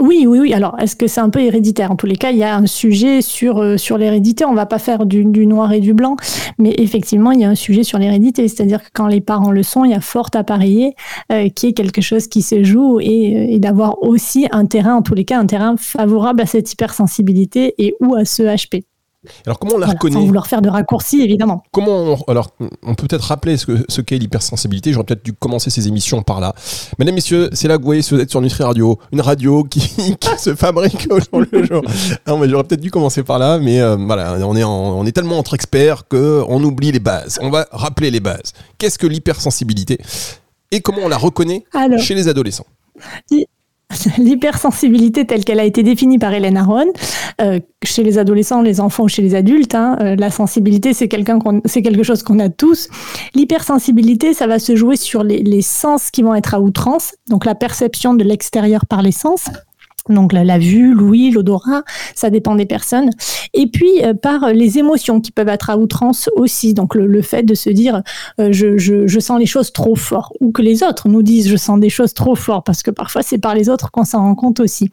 Oui, 0.00 0.26
oui, 0.28 0.38
oui. 0.38 0.54
Alors, 0.54 0.76
est-ce 0.78 0.94
que 0.94 1.06
c'est 1.06 1.20
un 1.20 1.30
peu 1.30 1.40
héréditaire? 1.40 1.90
En 1.90 1.96
tous 1.96 2.06
les 2.06 2.16
cas, 2.16 2.30
il 2.30 2.38
y 2.38 2.44
a 2.44 2.56
un 2.56 2.66
sujet 2.66 3.20
sur, 3.20 3.58
euh, 3.58 3.76
sur 3.76 3.98
l'hérédité. 3.98 4.44
On 4.44 4.54
va 4.54 4.66
pas 4.66 4.78
faire 4.78 5.06
du, 5.06 5.24
noir 5.24 5.72
et 5.72 5.80
du 5.80 5.92
blanc, 5.92 6.16
mais 6.58 6.74
effectivement, 6.78 7.32
il 7.32 7.40
y 7.40 7.44
a 7.44 7.48
un 7.48 7.54
sujet 7.54 7.82
sur 7.82 7.98
l'hérédité. 7.98 8.46
C'est-à-dire 8.46 8.82
que 8.82 8.88
quand 8.92 9.06
les 9.06 9.20
parents 9.20 9.50
le 9.50 9.62
sont, 9.62 9.84
il 9.84 9.90
y 9.90 9.94
a 9.94 10.00
fort 10.00 10.30
à 10.34 10.44
parier 10.44 10.94
euh, 11.32 11.48
qui 11.48 11.68
est 11.68 11.72
quelque 11.72 12.00
chose 12.00 12.28
qui 12.28 12.42
se 12.42 12.62
joue 12.62 13.00
et, 13.00 13.36
euh, 13.36 13.54
et 13.54 13.58
d'avoir 13.58 14.02
aussi 14.02 14.46
un 14.52 14.66
terrain, 14.66 14.94
en 14.94 15.02
tous 15.02 15.14
les 15.14 15.24
cas, 15.24 15.38
un 15.38 15.46
terrain 15.46 15.76
favorable 15.76 16.42
à 16.42 16.46
cette 16.46 16.72
hypersensibilité 16.72 17.74
et 17.78 17.94
ou 18.00 18.14
à 18.14 18.24
ce 18.24 18.42
HP. 18.42 18.87
Alors 19.46 19.58
comment 19.58 19.74
on 19.74 19.78
la 19.78 19.86
reconnaît 19.86 20.14
Sans 20.14 20.24
vouloir 20.24 20.46
faire 20.46 20.62
de 20.62 20.68
raccourcis, 20.68 21.22
évidemment. 21.22 21.62
Comment 21.72 21.92
on, 21.92 22.16
alors 22.28 22.50
on 22.82 22.94
peut 22.94 23.06
peut-être 23.06 23.24
rappeler 23.24 23.56
ce, 23.56 23.84
ce 23.88 24.00
qu'est 24.00 24.18
l'hypersensibilité. 24.18 24.92
J'aurais 24.92 25.04
peut-être 25.04 25.24
dû 25.24 25.32
commencer 25.32 25.70
ces 25.70 25.88
émissions 25.88 26.22
par 26.22 26.40
là. 26.40 26.54
Mesdames, 26.98 27.14
messieurs, 27.14 27.50
c'est 27.52 27.68
là 27.68 27.76
que 27.76 27.82
vous 27.82 27.86
voyez 27.86 28.02
si 28.02 28.14
vous 28.14 28.20
êtes 28.20 28.30
sur 28.30 28.40
Nutri 28.40 28.64
Radio, 28.64 28.98
une 29.12 29.20
radio 29.20 29.64
qui, 29.64 29.80
se 30.38 30.54
fabrique 30.54 31.08
au 31.10 31.18
jour 31.18 31.44
le 31.50 31.64
jour. 31.64 31.82
j'aurais 32.26 32.64
peut-être 32.64 32.80
dû 32.80 32.90
commencer 32.90 33.22
par 33.22 33.38
là, 33.38 33.58
mais 33.58 33.80
euh, 33.80 33.96
voilà, 33.96 34.36
on 34.46 34.56
est 34.56 34.64
on 34.64 35.04
est 35.06 35.12
tellement 35.12 35.38
entre 35.38 35.54
experts 35.54 36.06
que 36.08 36.44
on 36.48 36.62
oublie 36.62 36.92
les 36.92 37.00
bases. 37.00 37.38
On 37.42 37.50
va 37.50 37.66
rappeler 37.72 38.10
les 38.10 38.20
bases. 38.20 38.52
Qu'est-ce 38.78 38.98
que 38.98 39.06
l'hypersensibilité? 39.06 39.98
Et 40.70 40.80
comment 40.80 41.02
on 41.04 41.08
la 41.08 41.16
reconnaît 41.16 41.64
chez 41.98 42.14
les 42.14 42.28
adolescents? 42.28 42.66
L'hypersensibilité 44.18 45.26
telle 45.26 45.44
qu'elle 45.44 45.60
a 45.60 45.64
été 45.64 45.82
définie 45.82 46.18
par 46.18 46.32
Hélène 46.34 46.56
Aron, 46.56 46.92
euh, 47.40 47.58
chez 47.82 48.02
les 48.02 48.18
adolescents, 48.18 48.60
les 48.60 48.80
enfants 48.80 49.08
chez 49.08 49.22
les 49.22 49.34
adultes, 49.34 49.74
hein, 49.74 49.96
euh, 50.00 50.16
la 50.16 50.30
sensibilité 50.30 50.92
c'est 50.92 51.08
quelque 51.08 52.02
chose 52.02 52.22
qu'on 52.22 52.38
a 52.38 52.48
tous. 52.48 52.88
L'hypersensibilité, 53.34 54.34
ça 54.34 54.46
va 54.46 54.58
se 54.58 54.76
jouer 54.76 54.96
sur 54.96 55.24
les 55.24 55.62
sens 55.62 56.10
qui 56.10 56.22
vont 56.22 56.34
être 56.34 56.54
à 56.54 56.60
outrance, 56.60 57.14
donc 57.28 57.44
la 57.44 57.54
perception 57.54 58.14
de 58.14 58.24
l'extérieur 58.24 58.86
par 58.86 59.02
les 59.02 59.12
sens 59.12 59.46
donc 60.08 60.32
la, 60.32 60.58
vue, 60.58 60.94
l'ouïe, 60.94 61.30
l'odorat, 61.30 61.82
ça 62.14 62.30
dépend 62.30 62.54
des 62.54 62.66
personnes. 62.66 63.10
Et 63.54 63.66
puis 63.66 64.04
euh, 64.04 64.14
par 64.14 64.52
les 64.52 64.78
émotions 64.78 65.20
qui 65.20 65.30
peuvent 65.30 65.48
être 65.48 65.70
à 65.70 65.78
outrance 65.78 66.28
aussi, 66.36 66.74
donc 66.74 66.94
le, 66.94 67.22
fait 67.22 67.42
de 67.42 67.54
se 67.54 67.70
dire 67.70 68.02
euh, 68.40 68.48
je, 68.52 68.78
je, 68.78 69.18
sens 69.20 69.38
les 69.38 69.46
choses 69.46 69.72
trop 69.72 69.96
fort, 69.96 70.32
ou 70.40 70.52
que 70.52 70.62
les 70.62 70.82
autres 70.82 71.08
nous 71.08 71.22
disent 71.22 71.48
je 71.48 71.56
sens 71.56 71.80
des 71.80 71.90
choses 71.90 72.14
trop 72.14 72.34
fort, 72.34 72.62
parce 72.62 72.82
que 72.82 72.90
parfois 72.90 73.22
c'est 73.22 73.38
par 73.38 73.54
les 73.54 73.68
autres 73.68 73.90
qu'on 73.90 74.04
s'en 74.04 74.20
rend 74.20 74.34
compte 74.34 74.60
aussi. 74.60 74.90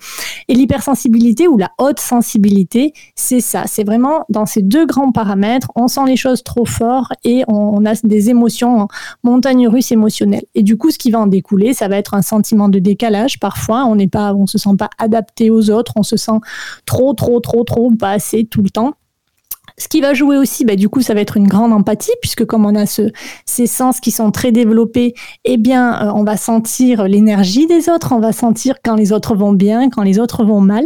Et 0.48 0.56
l'hypersensibilité 0.56 1.48
ou 1.48 1.58
la 1.58 1.72
haute 1.78 2.00
sensibilité, 2.00 2.94
c'est 3.16 3.42
ça, 3.42 3.64
c'est 3.68 3.84
vraiment 3.84 4.26
dans 4.30 4.46
ces 4.46 4.62
deux 4.62 4.86
grands 4.86 5.12
paramètres, 5.12 5.72
on 5.76 5.88
sent 5.88 6.06
les 6.08 6.18
choses 6.18 6.44
trop 6.44 6.66
fort 6.66 7.14
et 7.24 7.44
on, 7.48 7.76
on 7.76 7.86
a 7.86 7.94
des 8.04 8.30
émotions 8.30 8.82
en 8.82 8.88
montagne 9.24 9.68
russe 9.68 9.92
émotionnelle. 9.92 10.46
Et 10.56 10.64
du 10.64 10.78
coup, 10.78 10.92
ce 10.92 10.98
qui 10.98 11.12
va 11.12 11.20
en 11.20 11.28
découler, 11.28 11.74
ça 11.74 11.88
va 11.88 11.98
être 11.98 12.14
un 12.14 12.22
sentiment 12.22 12.70
de 12.70 12.80
décalage. 12.80 13.40
Parfois, 13.40 13.86
on 13.86 13.96
n'est 13.96 14.08
pas, 14.08 14.34
on 14.34 14.48
se 14.48 14.58
sent 14.58 14.76
pas 14.78 14.90
adapté 15.06 15.50
aux 15.50 15.70
autres, 15.70 15.94
on 15.96 16.04
se 16.04 16.18
sent 16.18 16.40
trop, 16.86 17.14
trop, 17.14 17.40
trop, 17.40 17.64
trop, 17.64 17.92
pas 17.92 18.12
assez 18.12 18.46
tout 18.46 18.62
le 18.62 18.70
temps. 18.70 18.94
Ce 19.78 19.90
qui 19.90 20.00
va 20.00 20.14
jouer 20.14 20.38
aussi, 20.38 20.64
bah, 20.64 20.78
du 20.78 20.88
coup, 20.88 21.02
ça 21.02 21.14
va 21.14 21.20
être 21.20 21.36
une 21.36 21.48
grande 21.48 21.74
empathie, 21.74 22.14
puisque 22.22 22.46
comme 22.46 22.66
on 22.66 22.76
a 22.76 22.86
ce, 22.86 23.12
ces 23.46 23.68
sens 23.68 24.00
qui 24.00 24.12
sont 24.12 24.32
très 24.32 24.54
développés, 24.54 25.14
eh 25.44 25.58
bien, 25.58 26.02
euh, 26.02 26.12
on 26.14 26.24
va 26.24 26.38
sentir 26.38 27.04
l'énergie 27.08 27.68
des 27.68 27.90
autres, 27.90 28.14
on 28.14 28.20
va 28.20 28.32
sentir 28.32 28.76
quand 28.84 28.96
les 28.96 29.12
autres 29.12 29.36
vont 29.36 29.52
bien, 29.52 29.90
quand 29.90 30.04
les 30.04 30.18
autres 30.18 30.46
vont 30.46 30.62
mal, 30.62 30.86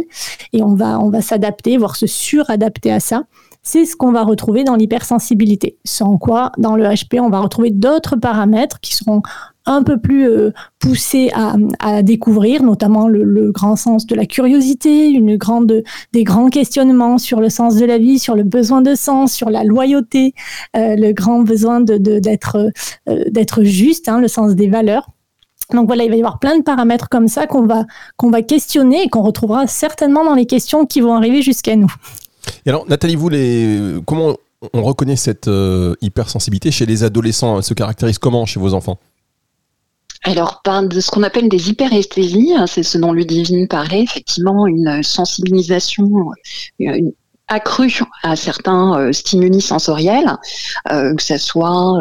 et 0.52 0.62
on 0.62 0.74
va, 0.74 0.98
on 0.98 1.10
va 1.10 1.20
s'adapter, 1.20 1.76
voire 1.76 1.94
se 1.94 2.08
suradapter 2.08 2.90
à 2.90 2.98
ça. 2.98 3.24
C'est 3.62 3.84
ce 3.84 3.94
qu'on 3.94 4.10
va 4.10 4.24
retrouver 4.24 4.64
dans 4.64 4.74
l'hypersensibilité. 4.74 5.78
Sans 5.84 6.16
quoi, 6.16 6.50
dans 6.58 6.76
le 6.76 6.84
HP, 6.84 7.20
on 7.20 7.28
va 7.28 7.40
retrouver 7.40 7.70
d'autres 7.70 8.16
paramètres 8.16 8.80
qui 8.80 8.96
seront 8.96 9.22
un 9.66 9.82
peu 9.82 9.98
plus 9.98 10.28
euh, 10.28 10.52
poussé 10.78 11.30
à, 11.34 12.02
découvrir, 12.02 12.62
notamment 12.62 13.08
le, 13.08 13.50
grand 13.52 13.76
sens 13.76 14.06
de 14.06 14.14
la 14.14 14.26
curiosité, 14.26 15.20
des 16.12 16.24
grands 16.24 16.48
questionnements 16.48 17.18
sur 17.18 17.40
le 17.40 17.48
sens 17.48 17.76
de 17.76 17.84
la 17.84 17.98
vie, 17.98 18.18
sur 18.18 18.34
le 18.34 18.42
besoin 18.42 18.80
de 18.80 18.94
sens, 18.94 19.32
sur 19.32 19.50
la 19.50 19.64
loyauté, 19.64 20.34
euh, 20.76 20.96
le 20.96 21.12
grand 21.12 21.42
besoin 21.42 21.84
euh, 21.88 22.20
d'être 23.30 23.62
juste, 23.62 24.08
hein, 24.08 24.20
le 24.20 24.28
sens 24.28 24.54
des 24.54 24.68
valeurs. 24.68 25.10
Donc 25.72 25.86
voilà, 25.86 26.04
il 26.04 26.10
va 26.10 26.16
y 26.16 26.20
avoir 26.20 26.38
plein 26.38 26.58
de 26.58 26.62
paramètres 26.62 27.08
comme 27.08 27.28
ça 27.28 27.46
qu'on 27.46 27.66
va, 27.66 27.84
qu'on 28.16 28.30
va 28.30 28.42
questionner 28.42 29.04
et 29.04 29.08
qu'on 29.08 29.22
retrouvera 29.22 29.66
certainement 29.66 30.24
dans 30.24 30.34
les 30.34 30.46
questions 30.46 30.84
qui 30.84 31.00
vont 31.00 31.14
arriver 31.14 31.42
jusqu'à 31.42 31.76
nous. 31.76 31.92
Et 32.66 32.70
alors, 32.70 32.86
Nathalie, 32.88 33.14
vous, 33.14 33.28
les, 33.28 33.94
comment 34.04 34.34
on 34.72 34.82
reconnaît 34.82 35.16
cette 35.16 35.48
hypersensibilité 36.00 36.72
chez 36.72 36.86
les 36.86 37.04
adolescents? 37.04 37.58
Elle 37.58 37.62
se 37.62 37.74
caractérise 37.74 38.18
comment 38.18 38.46
chez 38.46 38.58
vos 38.58 38.74
enfants? 38.74 38.98
Alors, 40.22 40.60
par 40.62 40.82
de 40.82 41.00
ce 41.00 41.10
qu'on 41.10 41.22
appelle 41.22 41.48
des 41.48 41.70
hyperesthésies, 41.70 42.52
hein, 42.54 42.66
c'est 42.66 42.82
ce 42.82 42.98
dont 42.98 43.12
Ludivine 43.12 43.66
parlait, 43.68 44.02
effectivement, 44.02 44.66
une 44.66 45.02
sensibilisation 45.02 46.10
accru 47.48 48.00
à 48.22 48.36
certains 48.36 48.98
euh, 48.98 49.12
stimuli 49.12 49.60
sensoriels, 49.60 50.36
euh, 50.92 51.14
que 51.14 51.22
ce 51.22 51.38
soit 51.38 51.98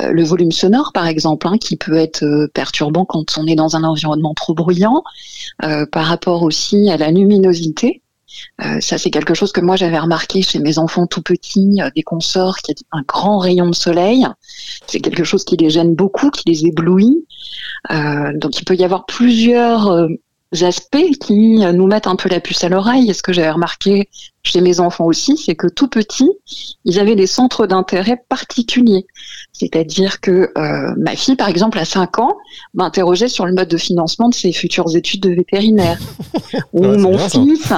le 0.00 0.24
volume 0.24 0.50
sonore 0.50 0.92
par 0.92 1.06
exemple, 1.06 1.46
hein, 1.46 1.56
qui 1.58 1.76
peut 1.76 1.94
être 1.94 2.48
perturbant 2.54 3.04
quand 3.04 3.38
on 3.38 3.46
est 3.46 3.54
dans 3.54 3.76
un 3.76 3.84
environnement 3.84 4.34
trop 4.34 4.54
bruyant, 4.54 5.04
par 5.60 6.06
rapport 6.06 6.42
aussi 6.42 6.90
à 6.90 6.96
la 6.96 7.10
luminosité. 7.10 8.02
ça, 8.80 8.96
c'est 8.96 9.10
quelque 9.10 9.34
chose 9.34 9.52
que 9.52 9.60
moi 9.60 9.76
j'avais 9.76 9.98
remarqué 9.98 10.40
chez 10.40 10.58
mes 10.58 10.78
enfants 10.78 11.06
tout 11.06 11.22
petits, 11.22 11.78
des 11.94 12.02
consorts 12.02 12.56
qui 12.58 12.72
a 12.72 12.74
un 12.96 13.02
grand 13.02 13.38
rayon 13.38 13.68
de 13.68 13.74
soleil. 13.74 14.26
C'est 14.86 15.00
quelque 15.00 15.22
chose 15.22 15.44
qui 15.44 15.56
les 15.58 15.70
gêne 15.70 15.94
beaucoup, 15.94 16.30
qui 16.30 16.42
les 16.46 16.66
éblouit. 16.66 17.26
Donc, 17.90 18.58
il 18.58 18.64
peut 18.64 18.76
y 18.76 18.84
avoir 18.84 19.06
plusieurs 19.06 20.08
aspects 20.60 21.10
qui 21.20 21.58
nous 21.58 21.86
mettent 21.86 22.06
un 22.06 22.16
peu 22.16 22.28
la 22.28 22.40
puce 22.40 22.62
à 22.62 22.68
l'oreille. 22.68 23.10
Et 23.10 23.14
ce 23.14 23.22
que 23.22 23.32
j'avais 23.32 23.50
remarqué 23.50 24.08
chez 24.42 24.60
mes 24.60 24.80
enfants 24.80 25.06
aussi, 25.06 25.36
c'est 25.36 25.54
que 25.54 25.68
tout 25.68 25.88
petits, 25.88 26.30
ils 26.84 26.98
avaient 26.98 27.14
des 27.14 27.26
centres 27.26 27.66
d'intérêt 27.66 28.22
particuliers. 28.28 29.06
C'est-à-dire 29.52 30.20
que 30.20 30.50
euh, 30.58 30.94
ma 30.98 31.16
fille, 31.16 31.36
par 31.36 31.48
exemple, 31.48 31.78
à 31.78 31.84
5 31.84 32.18
ans, 32.18 32.36
m'interrogeait 32.74 33.28
sur 33.28 33.46
le 33.46 33.54
mode 33.54 33.68
de 33.68 33.76
financement 33.76 34.28
de 34.28 34.34
ses 34.34 34.52
futures 34.52 34.94
études 34.94 35.22
de 35.22 35.30
vétérinaire. 35.30 35.98
Ou 36.72 36.84
mon 36.98 37.16
fils, 37.16 37.72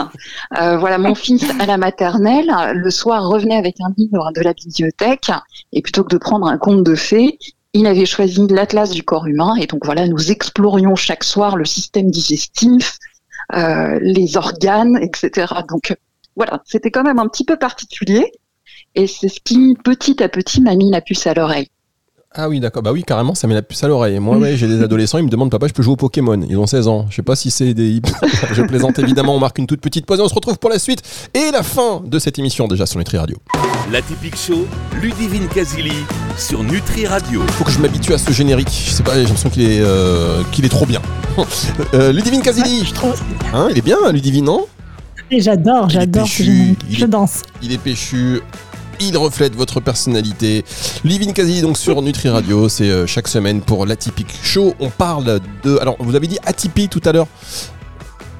euh, 0.58 0.78
voilà, 0.78 0.98
mon 0.98 1.14
fils 1.14 1.44
à 1.60 1.66
la 1.66 1.76
maternelle, 1.76 2.50
le 2.74 2.90
soir 2.90 3.28
revenait 3.28 3.56
avec 3.56 3.76
un 3.80 3.92
livre 3.96 4.32
de 4.34 4.40
la 4.40 4.52
bibliothèque 4.54 5.30
et 5.72 5.82
plutôt 5.82 6.02
que 6.02 6.14
de 6.14 6.18
prendre 6.18 6.46
un 6.46 6.58
conte 6.58 6.82
de 6.82 6.94
fées, 6.94 7.38
il 7.74 7.86
avait 7.86 8.06
choisi 8.06 8.46
l'Atlas 8.48 8.90
du 8.90 9.02
corps 9.02 9.26
humain 9.26 9.56
et 9.56 9.66
donc 9.66 9.84
voilà, 9.84 10.06
nous 10.06 10.30
explorions 10.30 10.94
chaque 10.94 11.24
soir 11.24 11.56
le 11.56 11.64
système 11.64 12.10
digestif, 12.10 12.98
euh, 13.54 13.98
les 14.00 14.36
organes, 14.36 14.96
etc. 15.02 15.52
Donc 15.68 15.94
voilà, 16.36 16.62
c'était 16.64 16.90
quand 16.90 17.02
même 17.02 17.18
un 17.18 17.28
petit 17.28 17.44
peu 17.44 17.56
particulier 17.56 18.32
et 18.94 19.08
c'est 19.08 19.28
ce 19.28 19.40
qui 19.40 19.76
petit 19.82 20.22
à 20.22 20.28
petit 20.28 20.60
m'a 20.60 20.76
mis 20.76 20.90
la 20.90 21.00
puce 21.00 21.26
à 21.26 21.34
l'oreille. 21.34 21.68
Ah 22.36 22.48
oui, 22.48 22.58
d'accord. 22.58 22.82
Bah 22.82 22.90
oui, 22.90 23.04
carrément, 23.04 23.36
ça 23.36 23.46
met 23.46 23.54
la 23.54 23.62
puce 23.62 23.84
à 23.84 23.88
l'oreille. 23.88 24.18
Moi, 24.18 24.36
ouais, 24.38 24.56
j'ai 24.56 24.66
des 24.66 24.82
adolescents, 24.82 25.18
ils 25.18 25.24
me 25.24 25.30
demandent, 25.30 25.52
papa, 25.52 25.68
je 25.68 25.72
peux 25.72 25.84
jouer 25.84 25.92
au 25.92 25.96
Pokémon? 25.96 26.40
Ils 26.48 26.58
ont 26.58 26.66
16 26.66 26.88
ans. 26.88 27.06
Je 27.08 27.14
sais 27.14 27.22
pas 27.22 27.36
si 27.36 27.52
c'est 27.52 27.74
des. 27.74 28.00
je 28.52 28.62
plaisante 28.62 28.98
évidemment, 28.98 29.36
on 29.36 29.38
marque 29.38 29.58
une 29.58 29.68
toute 29.68 29.80
petite 29.80 30.04
pause 30.04 30.18
et 30.18 30.22
on 30.22 30.28
se 30.28 30.34
retrouve 30.34 30.58
pour 30.58 30.68
la 30.68 30.80
suite 30.80 31.02
et 31.32 31.52
la 31.52 31.62
fin 31.62 32.02
de 32.04 32.18
cette 32.18 32.38
émission 32.40 32.66
déjà 32.66 32.86
sur 32.86 32.98
Nutri 32.98 33.18
Radio. 33.18 33.36
La 33.92 34.02
typique 34.02 34.36
show, 34.36 34.66
Ludivine 35.00 35.46
Kazili 35.46 35.92
sur 36.36 36.64
Nutri 36.64 37.06
Radio. 37.06 37.40
Faut 37.52 37.64
que 37.64 37.70
je 37.70 37.78
m'habitue 37.78 38.14
à 38.14 38.18
ce 38.18 38.32
générique. 38.32 38.84
Je 38.84 38.90
sais 38.90 39.04
pas, 39.04 39.14
j'ai 39.14 39.22
l'impression 39.22 39.50
qu'il 39.50 39.62
est, 39.62 39.80
euh, 39.80 40.42
qu'il 40.50 40.64
est 40.64 40.70
trop 40.70 40.86
bien. 40.86 41.02
euh, 41.94 42.12
Ludivine 42.12 42.42
Kazili. 42.42 42.84
je 42.84 42.94
trouve. 42.94 43.14
Hein, 43.52 43.68
il 43.70 43.78
est 43.78 43.84
bien, 43.84 44.10
Ludivine, 44.10 44.46
non? 44.46 44.66
J'adore, 45.30 45.88
j'adore. 45.88 46.26
Je 46.26 47.06
danse. 47.06 47.42
Il 47.62 47.72
est 47.72 47.78
péchu 47.78 48.40
il 49.00 49.16
reflète 49.16 49.54
votre 49.54 49.80
personnalité. 49.80 50.64
Living 51.04 51.32
Quasi 51.32 51.60
donc 51.60 51.76
sur 51.76 52.00
Nutri 52.02 52.28
Radio, 52.28 52.68
c'est 52.68 52.90
euh, 52.90 53.06
chaque 53.06 53.28
semaine 53.28 53.60
pour 53.60 53.86
l'atypique 53.86 54.32
show. 54.42 54.74
On 54.80 54.90
parle 54.90 55.40
de 55.62 55.78
alors 55.78 55.96
vous 55.98 56.14
avez 56.14 56.26
dit 56.26 56.38
atypique 56.44 56.90
tout 56.90 57.02
à 57.04 57.12
l'heure. 57.12 57.26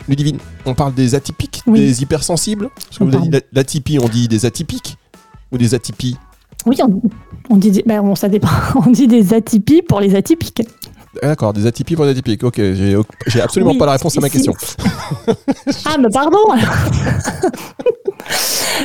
Ludivine, 0.09 0.39
on 0.67 0.75
parle 0.75 0.95
des 0.95 1.15
atypiques, 1.15 1.63
des 1.67 2.03
hypersensibles? 2.03 2.69
Parce 2.75 2.99
que 2.99 3.05
vous 3.05 3.17
avez 3.17 3.29
dit 3.29 3.39
l'atypie, 3.53 3.99
on 3.99 4.09
dit 4.09 4.29
des 4.29 4.45
atypiques 4.45 4.97
ou 5.51 5.59
des 5.59 5.75
atypies? 5.75 6.17
Oui, 6.67 6.79
on, 7.51 7.57
dit 7.57 7.83
ben, 7.85 8.15
ça 8.15 8.29
dépend. 8.29 8.49
On 8.87 8.91
dit 8.91 9.07
des 9.07 9.35
atypies 9.35 9.83
pour 9.83 10.01
les 10.01 10.15
atypiques. 10.15 10.63
D'accord, 11.23 11.53
des 11.53 11.67
atypies 11.67 11.95
pour 11.95 12.07
des 12.07 12.13
atypiques. 12.13 12.43
Ok, 12.43 12.57
j'ai 12.57 13.41
absolument 13.41 13.77
pas 13.77 13.87
la 13.87 13.93
réponse 13.93 14.17
à 14.17 14.21
ma 14.21 14.31
question. 14.31 14.55
ah, 15.85 15.97
mais 15.99 16.09
pardon 16.11 16.39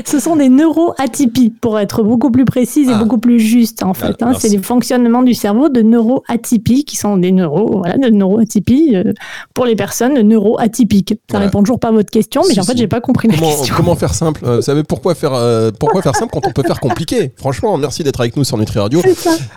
Ce 0.09 0.19
sont 0.19 0.35
des 0.35 0.49
neuroatypies, 0.49 1.51
pour 1.51 1.77
être 1.77 2.01
beaucoup 2.01 2.31
plus 2.31 2.45
précise 2.45 2.89
et 2.89 2.93
ah. 2.93 2.97
beaucoup 2.97 3.19
plus 3.19 3.39
juste, 3.39 3.83
en 3.83 3.93
fait. 3.93 4.23
Hein. 4.23 4.33
c'est 4.39 4.49
les 4.49 4.57
fonctionnements 4.57 5.21
du 5.21 5.35
cerveau 5.35 5.69
de 5.69 5.83
neuroatypies, 5.83 6.83
qui 6.83 6.95
sont 6.95 7.17
des 7.17 7.31
neuro, 7.31 7.77
voilà, 7.77 7.97
de 7.97 8.09
neuroatypies 8.09 8.95
euh, 8.95 9.13
pour 9.53 9.65
les 9.65 9.75
personnes 9.75 10.19
neuroatypiques. 10.19 11.13
Ça 11.29 11.37
ne 11.37 11.43
répond 11.43 11.59
toujours 11.59 11.79
pas 11.79 11.89
à 11.89 11.91
votre 11.91 12.09
question, 12.09 12.41
mais 12.49 12.59
en 12.59 12.63
fait, 12.63 12.75
j'ai 12.75 12.87
pas 12.87 13.01
compris 13.01 13.27
comment, 13.27 13.49
la 13.49 13.55
question. 13.55 13.75
Comment 13.77 13.95
faire 13.95 14.15
simple? 14.15 14.41
Euh, 14.45 14.55
Vous 14.59 14.63
savez 14.63 14.83
pourquoi 14.83 15.13
faire, 15.13 15.35
euh, 15.35 15.69
pourquoi 15.77 16.01
faire 16.01 16.15
simple 16.15 16.31
quand 16.33 16.47
on 16.47 16.51
peut 16.51 16.63
faire 16.63 16.79
compliqué? 16.79 17.31
Franchement, 17.35 17.77
merci 17.77 18.03
d'être 18.03 18.19
avec 18.19 18.35
nous 18.35 18.43
sur 18.43 18.57
Nutri 18.57 18.79
Radio. 18.79 19.03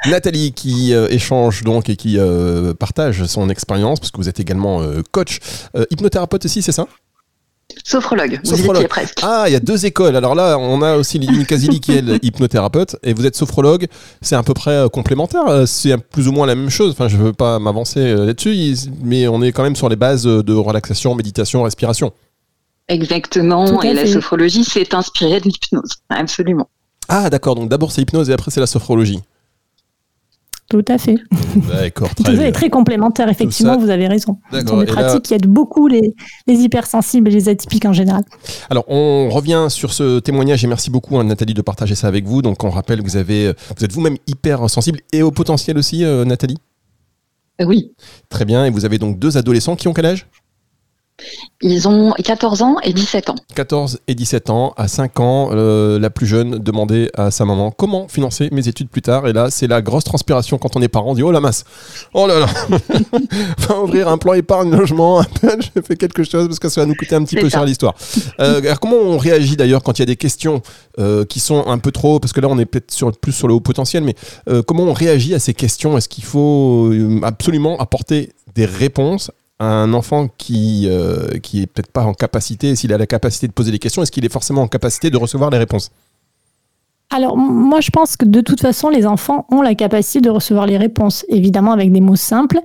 Nathalie 0.07 0.53
qui 0.53 0.93
échange 0.93 1.65
donc 1.65 1.89
et 1.89 1.97
qui 1.97 2.19
partage 2.79 3.25
son 3.25 3.49
expérience, 3.49 4.01
parce 4.01 4.11
que 4.11 4.19
vous 4.19 4.29
êtes 4.29 4.41
également 4.41 4.83
coach, 5.13 5.39
hypnothérapeute 5.91 6.45
aussi, 6.45 6.61
c'est 6.61 6.73
ça? 6.73 6.87
Sophrologue, 7.85 8.41
sophrologue. 8.45 8.87
presque. 8.89 9.19
Ah, 9.23 9.45
il 9.47 9.53
y 9.53 9.57
a 9.57 9.61
deux 9.61 9.87
écoles. 9.87 10.17
Alors 10.17 10.35
là, 10.35 10.59
on 10.59 10.83
a 10.83 10.97
aussi 10.97 11.19
Lily 11.19 11.47
Kazili 11.47 11.81
qui 11.81 11.93
est 11.93 12.03
hypnothérapeute 12.23 12.97
et 13.03 13.13
vous 13.13 13.27
êtes 13.27 13.37
sophrologue. 13.37 13.87
C'est 14.21 14.37
à 14.37 14.43
peu 14.43 14.55
près 14.55 14.73
euh, 14.73 14.89
complémentaire. 14.89 15.47
Euh, 15.49 15.67
c'est 15.67 15.97
plus 15.97 16.29
ou 16.29 16.33
moins 16.33 16.47
la 16.47 16.55
même 16.55 16.71
chose. 16.71 16.93
Enfin, 16.93 17.09
je 17.09 17.17
ne 17.17 17.23
veux 17.23 17.33
pas 17.33 17.59
m'avancer 17.59 18.01
euh, 18.01 18.27
là-dessus, 18.27 18.77
mais 19.03 19.29
on 19.29 19.43
est 19.43 19.53
quand 19.53 19.63
même 19.63 19.77
sur 19.77 19.89
les 19.89 19.97
bases 19.97 20.25
de 20.25 20.55
relaxation, 20.55 21.15
méditation, 21.15 21.63
respiration. 21.63 22.13
D'accord. 23.73 23.85
Et 23.85 23.95
la 23.95 24.07
sophrologie 24.07 24.65
s'est 24.65 24.95
inspirée 24.95 25.41
de 25.41 25.45
l'hypnose. 25.45 25.97
Absolument. 26.09 26.69
Ah, 27.09 27.31
d'accord. 27.31 27.55
Donc 27.55 27.69
d'abord 27.69 27.93
c'est 27.93 28.03
hypnose 28.03 28.31
et 28.31 28.33
après 28.33 28.51
c'est 28.51 28.61
la 28.61 28.67
sophrologie. 28.67 29.21
Tout 30.73 30.85
à 30.89 30.97
fait. 30.97 31.17
D'accord. 31.71 32.09
Tout 32.15 32.25
ça 32.25 32.33
est 32.33 32.53
très 32.53 32.71
complémentaire, 32.71 33.29
effectivement, 33.29 33.77
vous 33.77 33.91
avez 33.91 34.09
raison. 34.09 34.39
Sont 34.67 34.79
des 34.79 34.87
pratiques 34.87 35.25
qui 35.25 35.35
aident 35.35 35.47
beaucoup 35.47 35.87
les, 35.87 36.15
hypersensibles 36.47 37.29
et 37.29 37.31
les 37.31 37.51
atypiques 37.51 37.85
en 37.85 37.93
général. 37.93 38.25
Alors, 38.71 38.87
on 38.89 39.29
revient 39.29 39.67
sur 39.69 39.93
ce 39.93 40.19
témoignage 40.21 40.65
et 40.65 40.67
merci 40.67 40.89
beaucoup, 40.89 41.19
hein, 41.19 41.25
Nathalie, 41.25 41.53
de 41.53 41.61
partager 41.61 41.95
ça 41.95 42.09
avec 42.09 42.25
vous. 42.25 42.41
Donc, 42.41 42.65
on 42.65 42.71
rappelle 42.71 43.03
que 43.03 43.05
vous, 43.05 43.19
avez, 43.19 43.53
vous 43.77 43.85
êtes 43.85 43.93
vous-même 43.93 44.17
hypersensible 44.27 45.01
et 45.13 45.23
au 45.23 45.31
potentiel 45.31 45.77
aussi, 45.77 46.07
euh, 46.07 46.25
Nathalie? 46.25 46.57
Oui. 47.61 47.93
Très 48.31 48.47
bien. 48.47 48.65
Et 48.65 48.71
vous 48.71 48.87
avez 48.87 48.97
donc 48.97 49.19
deux 49.19 49.37
adolescents 49.37 49.77
qui 49.77 49.89
ont 49.89 49.93
quel 49.93 50.07
âge? 50.07 50.27
Ils 51.63 51.87
ont 51.87 52.13
14 52.13 52.63
ans 52.63 52.77
et 52.83 52.93
17 52.93 53.31
ans. 53.31 53.37
14 53.55 54.01
et 54.09 54.15
17 54.15 54.51
ans. 54.51 54.75
À 54.77 54.89
5 54.89 55.21
ans, 55.21 55.51
euh, 55.53 55.99
la 55.99 56.11
plus 56.11 56.27
jeune 56.27 56.59
demandait 56.59 57.11
à 57.15 57.31
sa 57.31 57.45
maman 57.45 57.71
comment 57.71 58.09
financer 58.09 58.49
mes 58.51 58.67
études 58.67 58.89
plus 58.89 59.03
tard. 59.03 59.29
Et 59.29 59.33
là, 59.33 59.49
c'est 59.49 59.69
la 59.69 59.81
grosse 59.81 60.03
transpiration 60.03 60.59
quand 60.59 60.77
on 60.77 60.83
est 60.83 60.89
parent. 60.89 61.13
On 61.13 61.15
dit 61.15 61.23
Oh 61.23 61.31
la 61.31 61.41
masse 61.41 61.65
Oh 62.15 62.27
là 62.27 62.41
là 62.41 62.47
Enfin, 63.59 63.79
ouvrir 63.79 64.09
un 64.09 64.19
plan 64.19 64.33
épargne 64.35 64.75
logement. 64.75 65.21
À 65.21 65.25
peine 65.25 65.61
je 65.63 65.81
fais 65.81 65.97
quelque 65.97 66.25
chose 66.25 66.49
parce 66.49 66.59
que 66.59 66.69
ça 66.69 66.81
va 66.81 66.87
nous 66.87 66.97
coûter 66.97 67.15
un 67.15 67.23
petit 67.25 67.37
peu 67.37 67.49
cher 67.49 67.65
l'histoire. 67.65 67.95
Euh, 68.41 68.75
comment 68.81 68.97
on 68.97 69.17
réagit 69.17 69.57
d'ailleurs 69.57 69.85
quand 69.85 69.99
il 69.99 70.03
y 70.03 70.05
a 70.05 70.07
des 70.07 70.17
questions 70.17 70.63
euh, 70.99 71.25
qui 71.25 71.39
sont 71.39 71.65
un 71.69 71.79
peu 71.79 71.93
trop. 71.93 72.19
Parce 72.19 72.33
que 72.33 72.41
là, 72.41 72.49
on 72.51 72.59
est 72.59 72.67
peut-être 72.67 72.91
sur, 72.91 73.13
plus 73.13 73.33
sur 73.33 73.47
le 73.47 73.55
haut 73.55 73.61
potentiel. 73.61 74.03
Mais 74.03 74.15
comment 74.67 74.83
on 74.83 74.93
réagit 74.93 75.35
à 75.35 75.39
ces 75.39 75.55
questions? 75.55 75.97
Est-ce 75.97 76.09
qu'il 76.09 76.25
faut 76.25 76.93
absolument 77.23 77.79
apporter 77.79 78.31
des 78.55 78.67
réponses 78.67 79.31
un 79.63 79.93
enfant 79.95 80.29
qui, 80.29 80.87
euh, 80.89 81.39
qui 81.39 81.63
est 81.63 81.67
peut-être 81.67 81.91
pas 81.91 82.05
en 82.05 82.15
capacité, 82.15 82.75
s'il 82.77 82.93
a 82.93 82.99
la 82.99 83.07
capacité 83.07 83.47
de 83.47 83.53
poser 83.53 83.71
des 83.71 83.79
questions, 83.79 84.03
est-ce 84.03 84.13
qu'il 84.13 84.25
est 84.25 84.33
forcément 84.33 84.63
en 84.63 84.69
capacité 84.69 85.11
de 85.11 85.17
recevoir 85.17 85.51
les 85.51 85.59
réponses? 85.59 85.91
Alors, 87.13 87.37
moi, 87.37 87.81
je 87.83 87.91
pense 87.91 88.17
que 88.17 88.25
de 88.25 88.41
toute 88.41 88.61
façon, 88.61 88.89
les 88.89 89.07
enfants 89.07 89.47
ont 89.51 89.61
la 89.61 89.75
capacité 89.75 90.23
de 90.23 90.31
recevoir 90.31 90.67
les 90.67 90.79
réponses, 90.79 91.27
évidemment 91.29 91.73
avec 91.73 91.93
des 91.93 92.01
mots 92.01 92.17
simples, 92.17 92.59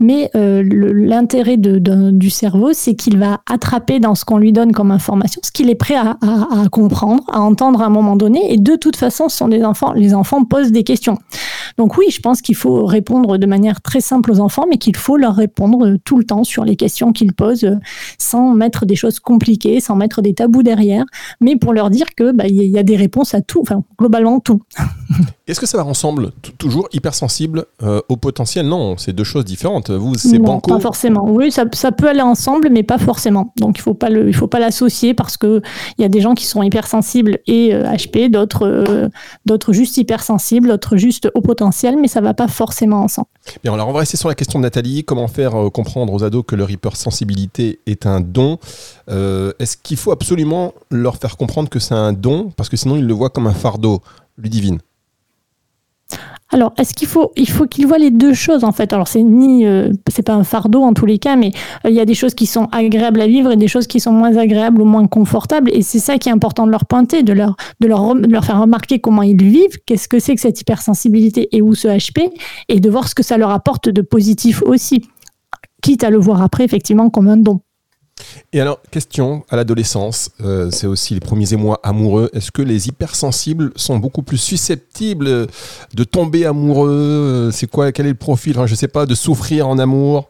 mais 0.00 0.28
euh, 0.34 0.64
l'intérêt 0.64 1.56
du 1.56 2.30
cerveau, 2.30 2.70
c'est 2.72 2.96
qu'il 2.96 3.16
va 3.18 3.40
attraper 3.48 4.00
dans 4.00 4.16
ce 4.16 4.24
qu'on 4.24 4.38
lui 4.38 4.52
donne 4.52 4.72
comme 4.72 4.90
information, 4.90 5.40
ce 5.44 5.52
qu'il 5.52 5.70
est 5.70 5.76
prêt 5.76 5.94
à, 5.94 6.16
comprendre, 6.72 7.22
à 7.30 7.40
entendre 7.40 7.80
à 7.80 7.86
un 7.86 7.90
moment 7.90 8.16
donné, 8.16 8.52
et 8.52 8.58
de 8.58 8.74
toute 8.74 8.96
façon, 8.96 9.28
ce 9.28 9.36
sont 9.36 9.48
des 9.48 9.64
enfants, 9.64 9.92
les 9.92 10.14
enfants 10.14 10.44
posent 10.44 10.72
des 10.72 10.82
questions. 10.82 11.18
Donc 11.78 11.96
oui, 11.96 12.06
je 12.10 12.20
pense 12.20 12.42
qu'il 12.42 12.56
faut 12.56 12.84
répondre 12.84 13.38
de 13.38 13.46
manière 13.46 13.80
très 13.80 14.00
simple 14.00 14.32
aux 14.32 14.40
enfants, 14.40 14.66
mais 14.68 14.78
qu'il 14.78 14.96
faut 14.96 15.16
leur 15.16 15.36
répondre 15.36 15.96
tout 16.04 16.18
le 16.18 16.24
temps 16.24 16.42
sur 16.42 16.64
les 16.64 16.74
questions 16.74 17.12
qu'ils 17.12 17.32
posent, 17.32 17.78
sans 18.18 18.52
mettre 18.52 18.84
des 18.84 18.96
choses 18.96 19.20
compliquées, 19.20 19.80
sans 19.80 19.94
mettre 19.94 20.22
des 20.22 20.34
tabous 20.34 20.64
derrière, 20.64 21.04
mais 21.40 21.56
pour 21.56 21.72
leur 21.72 21.88
dire 21.88 22.06
que 22.16 22.32
bah, 22.32 22.48
y 22.48 22.76
a 22.76 22.82
des 22.82 22.96
réponses 22.96 23.34
à 23.34 23.40
tout. 23.40 23.62
Globalement 23.98 24.40
tout. 24.40 24.62
Est-ce 25.46 25.60
que 25.60 25.66
ça 25.66 25.76
va 25.76 25.84
ensemble 25.84 26.30
Toujours 26.56 26.88
hypersensible 26.92 27.66
euh, 27.82 28.00
au 28.08 28.16
potentiel? 28.16 28.66
Non, 28.66 28.96
c'est 28.96 29.12
deux 29.12 29.24
choses 29.24 29.44
différentes. 29.44 29.90
Vous, 29.90 30.14
c'est 30.14 30.38
banco 30.38 30.70
Pas 30.70 30.80
forcément. 30.80 31.24
Oui, 31.28 31.50
ça, 31.50 31.66
peut 31.66 32.08
aller 32.08 32.22
ensemble, 32.22 32.68
mais 32.70 32.82
pas 32.82 32.98
forcément. 32.98 33.52
Donc 33.56 33.78
il 33.78 33.82
faut 33.82 33.94
pas 33.94 34.08
le, 34.08 34.28
il 34.28 34.34
faut 34.34 34.46
pas 34.46 34.60
l'associer 34.60 35.14
parce 35.14 35.36
que 35.36 35.60
il 35.98 36.02
y 36.02 36.04
a 36.04 36.08
des 36.08 36.20
gens 36.20 36.34
qui 36.34 36.46
sont 36.46 36.62
hypersensibles 36.62 37.40
et 37.46 37.72
HP, 37.72 38.24
euh, 38.24 38.28
d'autres, 38.28 38.66
euh, 38.66 39.08
d'autres 39.44 39.72
juste 39.72 39.96
hypersensibles, 39.96 40.68
d'autres 40.68 40.96
juste 40.96 41.28
au 41.34 41.40
potentiel, 41.40 41.96
mais 42.00 42.08
ça 42.08 42.20
va 42.20 42.34
pas 42.34 42.48
forcément 42.48 43.02
ensemble. 43.02 43.28
Bien, 43.62 43.74
alors 43.74 43.88
on 43.88 43.92
va 43.92 44.00
rester 44.00 44.16
sur 44.16 44.28
la 44.28 44.34
question 44.34 44.58
de 44.58 44.62
Nathalie. 44.62 45.04
Comment 45.04 45.28
faire 45.28 45.52
comprendre 45.72 46.12
aux 46.12 46.24
ados 46.24 46.44
que 46.46 46.56
leur 46.56 46.70
hypersensibilité 46.70 47.80
est 47.86 48.06
un 48.06 48.20
don? 48.20 48.58
Est-ce 49.08 49.76
qu'il 49.76 49.96
faut 49.96 50.12
absolument 50.12 50.74
leur 50.90 51.16
faire 51.16 51.36
comprendre 51.36 51.68
que 51.68 51.78
c'est 51.78 51.94
un 51.94 52.12
don? 52.12 52.50
Parce 52.56 52.68
que 52.68 52.76
sinon 52.76 52.96
ils 52.96 53.06
le 53.06 53.14
voient 53.14 53.30
comme 53.30 53.46
un 53.46 53.54
fardeau, 53.54 54.00
Ludivine 54.38 54.78
alors, 56.52 56.74
est-ce 56.78 56.92
qu'il 56.92 57.08
faut, 57.08 57.32
il 57.34 57.48
faut 57.48 57.66
qu'il 57.66 57.86
voit 57.86 57.96
les 57.96 58.10
deux 58.10 58.34
choses 58.34 58.62
en 58.62 58.72
fait? 58.72 58.92
Alors, 58.92 59.08
c'est 59.08 59.22
ni, 59.22 59.66
euh, 59.66 59.90
c'est 60.08 60.22
pas 60.22 60.34
un 60.34 60.44
fardeau 60.44 60.82
en 60.82 60.92
tous 60.92 61.06
les 61.06 61.18
cas, 61.18 61.34
mais 61.34 61.50
euh, 61.86 61.90
il 61.90 61.94
y 61.94 62.00
a 62.00 62.04
des 62.04 62.14
choses 62.14 62.34
qui 62.34 62.44
sont 62.44 62.68
agréables 62.72 63.22
à 63.22 63.26
vivre 63.26 63.52
et 63.52 63.56
des 63.56 63.68
choses 63.68 63.86
qui 63.86 64.00
sont 64.00 64.12
moins 64.12 64.36
agréables 64.36 64.82
ou 64.82 64.84
moins 64.84 65.06
confortables. 65.06 65.70
Et 65.72 65.80
c'est 65.80 65.98
ça 65.98 66.18
qui 66.18 66.28
est 66.28 66.32
important 66.32 66.66
de 66.66 66.70
leur 66.70 66.84
pointer, 66.84 67.22
de 67.22 67.32
leur, 67.32 67.56
de 67.80 67.86
leur, 67.86 68.14
de 68.14 68.30
leur 68.30 68.44
faire 68.44 68.60
remarquer 68.60 68.98
comment 68.98 69.22
ils 69.22 69.42
vivent, 69.42 69.78
qu'est-ce 69.86 70.08
que 70.08 70.18
c'est 70.18 70.34
que 70.34 70.42
cette 70.42 70.60
hypersensibilité 70.60 71.48
et 71.56 71.62
où 71.62 71.74
ce 71.74 71.88
HP, 71.88 72.30
et 72.68 72.80
de 72.80 72.90
voir 72.90 73.08
ce 73.08 73.14
que 73.14 73.22
ça 73.22 73.38
leur 73.38 73.50
apporte 73.50 73.88
de 73.88 74.02
positif 74.02 74.62
aussi, 74.62 75.08
quitte 75.80 76.04
à 76.04 76.10
le 76.10 76.18
voir 76.18 76.42
après 76.42 76.64
effectivement 76.64 77.08
comme 77.08 77.28
un 77.28 77.38
don. 77.38 77.60
Et 78.54 78.60
alors, 78.60 78.80
question 78.90 79.44
à 79.48 79.56
l'adolescence, 79.56 80.30
euh, 80.42 80.70
c'est 80.70 80.86
aussi 80.86 81.14
les 81.14 81.20
premiers 81.20 81.54
émois 81.54 81.80
amoureux. 81.82 82.28
Est-ce 82.34 82.50
que 82.50 82.60
les 82.60 82.88
hypersensibles 82.88 83.72
sont 83.76 83.98
beaucoup 83.98 84.22
plus 84.22 84.36
susceptibles 84.36 85.46
de 85.94 86.04
tomber 86.04 86.44
amoureux 86.44 87.48
C'est 87.50 87.66
quoi 87.66 87.92
Quel 87.92 88.04
est 88.06 88.10
le 88.10 88.14
profil 88.14 88.54
Je 88.66 88.72
ne 88.72 88.76
sais 88.76 88.88
pas, 88.88 89.06
de 89.06 89.14
souffrir 89.14 89.68
en 89.68 89.78
amour? 89.78 90.28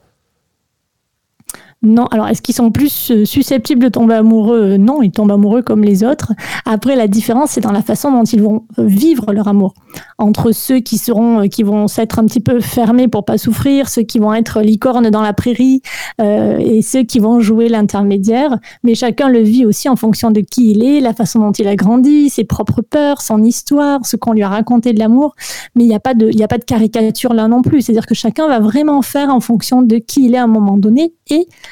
Non, 1.83 2.07
alors 2.07 2.29
est-ce 2.29 2.43
qu'ils 2.43 2.55
sont 2.55 2.71
plus 2.71 3.11
euh, 3.11 3.25
susceptibles 3.25 3.83
de 3.83 3.89
tomber 3.89 4.15
amoureux? 4.15 4.77
Non, 4.77 5.03
ils 5.03 5.11
tombent 5.11 5.33
amoureux 5.33 5.63
comme 5.63 5.83
les 5.83 6.05
autres. 6.05 6.33
Après, 6.65 6.95
la 6.95 7.09
différence, 7.09 7.51
c'est 7.51 7.61
dans 7.61 7.73
la 7.73 7.83
façon 7.83 8.13
dont 8.13 8.23
ils 8.23 8.41
vont 8.41 8.67
euh, 8.79 8.85
vivre 8.87 9.33
leur 9.33 9.49
amour. 9.49 9.75
Entre 10.19 10.53
ceux 10.53 10.79
qui 10.79 10.97
seront, 10.97 11.41
euh, 11.41 11.47
qui 11.49 11.65
vont 11.65 11.89
s'être 11.89 12.21
un 12.21 12.27
petit 12.27 12.39
peu 12.39 12.61
fermés 12.61 13.09
pour 13.09 13.25
pas 13.25 13.37
souffrir, 13.37 13.89
ceux 13.89 14.03
qui 14.03 14.21
vont 14.21 14.33
être 14.33 14.61
licornes 14.61 15.11
dans 15.11 15.23
la 15.23 15.33
prairie 15.33 15.83
euh, 16.21 16.59
et 16.59 16.83
ceux 16.83 17.03
qui 17.03 17.19
vont 17.19 17.41
jouer 17.41 17.69
l'intermédiaire. 17.69 18.59
Mais 18.85 18.95
chacun 18.95 19.29
le 19.29 19.41
vit 19.41 19.67
aussi 19.67 19.89
en 19.89 19.97
fonction 19.97 20.31
de 20.31 20.41
qui 20.41 20.71
il 20.71 20.85
est, 20.85 21.01
la 21.01 21.15
façon 21.15 21.41
dont 21.41 21.53
il 21.53 21.67
a 21.67 21.75
grandi, 21.75 22.31
ses 22.31 22.45
propres 22.45 22.83
peurs, 22.83 23.21
son 23.23 23.43
histoire, 23.43 24.07
ce 24.07 24.17
qu'on 24.17 24.33
lui 24.33 24.45
a 24.45 24.49
raconté 24.49 24.93
de 24.93 25.01
l'amour. 25.01 25.35
Mais 25.75 25.83
il 25.83 25.89
n'y 25.89 25.97
a 25.97 26.01
pas 26.01 26.15
de, 26.15 26.31
il 26.33 26.41
a 26.45 26.49
pas 26.49 26.59
de 26.59 26.65
caricature 26.65 27.35
là 27.35 27.49
non 27.49 27.63
plus. 27.63 27.83
C'est-à-dire 27.83 28.07
que 28.07 28.15
chacun 28.15 28.47
va 28.47 28.61
vraiment 28.61 29.03
faire 29.03 29.31
en 29.31 29.41
fonction 29.41 29.83
de 29.83 29.97
qui 29.97 30.27
il 30.27 30.35
est 30.35 30.39
à 30.39 30.45
un 30.45 30.47
moment 30.47 30.77
donné 30.77 31.13
et 31.29 31.41
euh, 31.41 31.72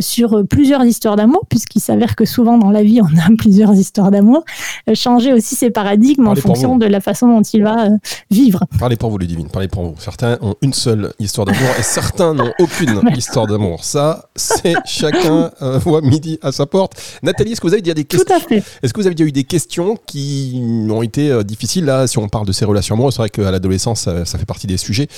sur 0.00 0.44
plusieurs 0.48 0.84
histoires 0.84 1.16
d'amour, 1.16 1.46
puisqu'il 1.48 1.80
s'avère 1.80 2.16
que 2.16 2.24
souvent 2.24 2.58
dans 2.58 2.70
la 2.70 2.82
vie, 2.82 3.00
on 3.00 3.18
a 3.18 3.34
plusieurs 3.38 3.74
histoires 3.74 4.10
d'amour, 4.10 4.44
euh, 4.88 4.94
changer 4.94 5.32
aussi 5.32 5.54
ses 5.54 5.70
paradigmes 5.70 6.26
en 6.26 6.34
fonction 6.34 6.76
de 6.76 6.86
la 6.86 7.00
façon 7.00 7.28
dont 7.28 7.42
il 7.42 7.62
va 7.62 7.86
euh, 7.86 7.90
vivre. 8.30 8.64
Parlez 8.78 8.96
pour 8.96 9.10
vous, 9.10 9.18
Ludivine, 9.18 9.48
parlez 9.48 9.68
pour 9.68 9.84
vous. 9.84 9.94
Certains 9.98 10.38
ont 10.40 10.54
une 10.62 10.72
seule 10.72 11.12
histoire 11.18 11.46
d'amour 11.46 11.70
et 11.78 11.82
certains 11.82 12.34
n'ont 12.34 12.52
aucune 12.58 13.00
histoire 13.16 13.46
d'amour. 13.46 13.84
Ça, 13.84 14.28
c'est 14.34 14.74
chacun 14.84 15.50
voit 15.60 16.00
midi 16.00 16.38
à 16.42 16.52
sa 16.52 16.66
porte. 16.66 16.92
Nathalie, 17.22 17.52
est-ce 17.52 17.60
que 17.60 17.66
vous 17.66 17.72
avez 17.72 17.82
déjà 17.82 17.94
des 17.94 18.04
questions 18.04 18.26
Tout 18.26 18.44
à 18.44 18.46
fait. 18.46 18.62
Est-ce 18.82 18.92
que 18.92 19.00
vous 19.00 19.06
avez 19.06 19.14
déjà 19.14 19.28
eu 19.28 19.32
des 19.32 19.44
questions 19.44 19.96
qui 20.06 20.60
ont 20.90 21.02
été 21.02 21.44
difficiles 21.44 21.84
là, 21.84 22.06
si 22.06 22.18
on 22.18 22.28
parle 22.28 22.46
de 22.46 22.52
ces 22.52 22.64
relations 22.64 22.94
amoureuses 22.94 23.14
C'est 23.14 23.22
vrai 23.22 23.30
qu'à 23.30 23.50
l'adolescence, 23.50 24.02
ça, 24.02 24.24
ça, 24.24 24.38
fait 24.38 24.46
partie 24.46 24.66
des 24.66 24.76
sujets 24.76 25.08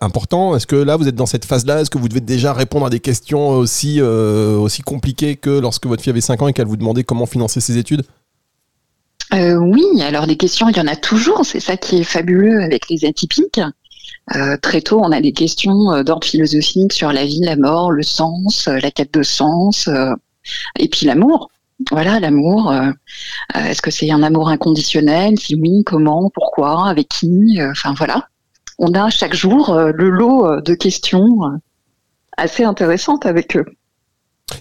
importants. 0.00 0.56
Est-ce 0.56 0.66
que 0.66 0.76
là, 0.76 0.96
vous 0.96 1.08
êtes 1.08 1.14
dans 1.14 1.26
cette 1.26 1.44
phase-là? 1.44 1.80
Est-ce 1.80 1.90
que 1.90 1.98
vous 1.98 2.08
devez 2.08 2.20
déjà 2.20 2.52
répondre 2.52 2.86
à 2.86 2.90
des 2.90 3.00
questions 3.00 3.50
aussi 3.50 3.99
euh, 4.00 4.56
aussi 4.56 4.82
compliqué 4.82 5.36
que 5.36 5.50
lorsque 5.50 5.86
votre 5.86 6.02
fille 6.02 6.10
avait 6.10 6.20
5 6.20 6.42
ans 6.42 6.48
et 6.48 6.52
qu'elle 6.52 6.66
vous 6.66 6.76
demandait 6.76 7.04
comment 7.04 7.26
financer 7.26 7.60
ses 7.60 7.78
études 7.78 8.02
euh, 9.34 9.54
Oui, 9.54 9.84
alors 10.02 10.26
des 10.26 10.36
questions, 10.36 10.68
il 10.68 10.76
y 10.76 10.80
en 10.80 10.86
a 10.86 10.96
toujours. 10.96 11.44
C'est 11.44 11.60
ça 11.60 11.76
qui 11.76 11.98
est 11.98 12.04
fabuleux 12.04 12.62
avec 12.62 12.88
les 12.88 13.04
atypiques. 13.04 13.60
Euh, 14.34 14.56
très 14.56 14.80
tôt, 14.80 15.00
on 15.02 15.12
a 15.12 15.20
des 15.20 15.32
questions 15.32 16.02
d'ordre 16.02 16.26
philosophique 16.26 16.92
sur 16.92 17.12
la 17.12 17.24
vie, 17.24 17.40
la 17.40 17.56
mort, 17.56 17.90
le 17.90 18.02
sens, 18.02 18.66
la 18.66 18.90
quête 18.90 19.14
de 19.14 19.22
sens, 19.22 19.88
et 20.78 20.88
puis 20.88 21.06
l'amour. 21.06 21.50
Voilà, 21.90 22.20
l'amour. 22.20 22.74
Est-ce 23.54 23.80
que 23.80 23.90
c'est 23.90 24.10
un 24.10 24.22
amour 24.22 24.48
inconditionnel? 24.48 25.38
Si 25.38 25.54
oui, 25.54 25.82
comment? 25.84 26.30
Pourquoi? 26.34 26.88
Avec 26.88 27.08
qui? 27.08 27.58
Enfin 27.62 27.94
voilà. 27.96 28.28
On 28.78 28.92
a 28.92 29.10
chaque 29.10 29.34
jour 29.34 29.74
le 29.74 30.10
lot 30.10 30.60
de 30.60 30.74
questions 30.74 31.60
assez 32.40 32.64
intéressantes 32.64 33.26
avec 33.26 33.56
eux. 33.56 33.66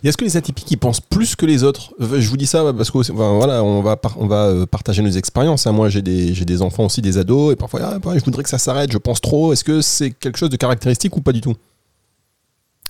Est-ce 0.03 0.17
que 0.17 0.25
les 0.25 0.37
atypiques 0.37 0.71
ils 0.71 0.77
pensent 0.77 1.01
plus 1.01 1.35
que 1.35 1.45
les 1.45 1.63
autres 1.63 1.93
Je 1.99 2.29
vous 2.29 2.37
dis 2.37 2.45
ça 2.45 2.73
parce 2.73 2.91
que 2.91 3.11
voilà, 3.11 3.63
on 3.63 3.81
va 3.81 3.97
euh, 4.45 4.65
partager 4.65 5.01
nos 5.01 5.09
expériences. 5.09 5.67
Hein. 5.67 5.71
Moi, 5.71 5.89
j'ai 5.89 6.01
des 6.01 6.33
j'ai 6.33 6.45
des 6.45 6.61
enfants 6.61 6.85
aussi, 6.85 7.01
des 7.01 7.17
ados, 7.17 7.53
et 7.53 7.55
parfois 7.55 7.81
ah, 7.83 7.99
je 8.15 8.23
voudrais 8.23 8.43
que 8.43 8.49
ça 8.49 8.57
s'arrête. 8.57 8.91
Je 8.91 8.97
pense 8.97 9.21
trop. 9.21 9.53
Est-ce 9.53 9.63
que 9.63 9.81
c'est 9.81 10.11
quelque 10.11 10.37
chose 10.37 10.49
de 10.49 10.57
caractéristique 10.57 11.15
ou 11.17 11.21
pas 11.21 11.31
du 11.31 11.41
tout? 11.41 11.55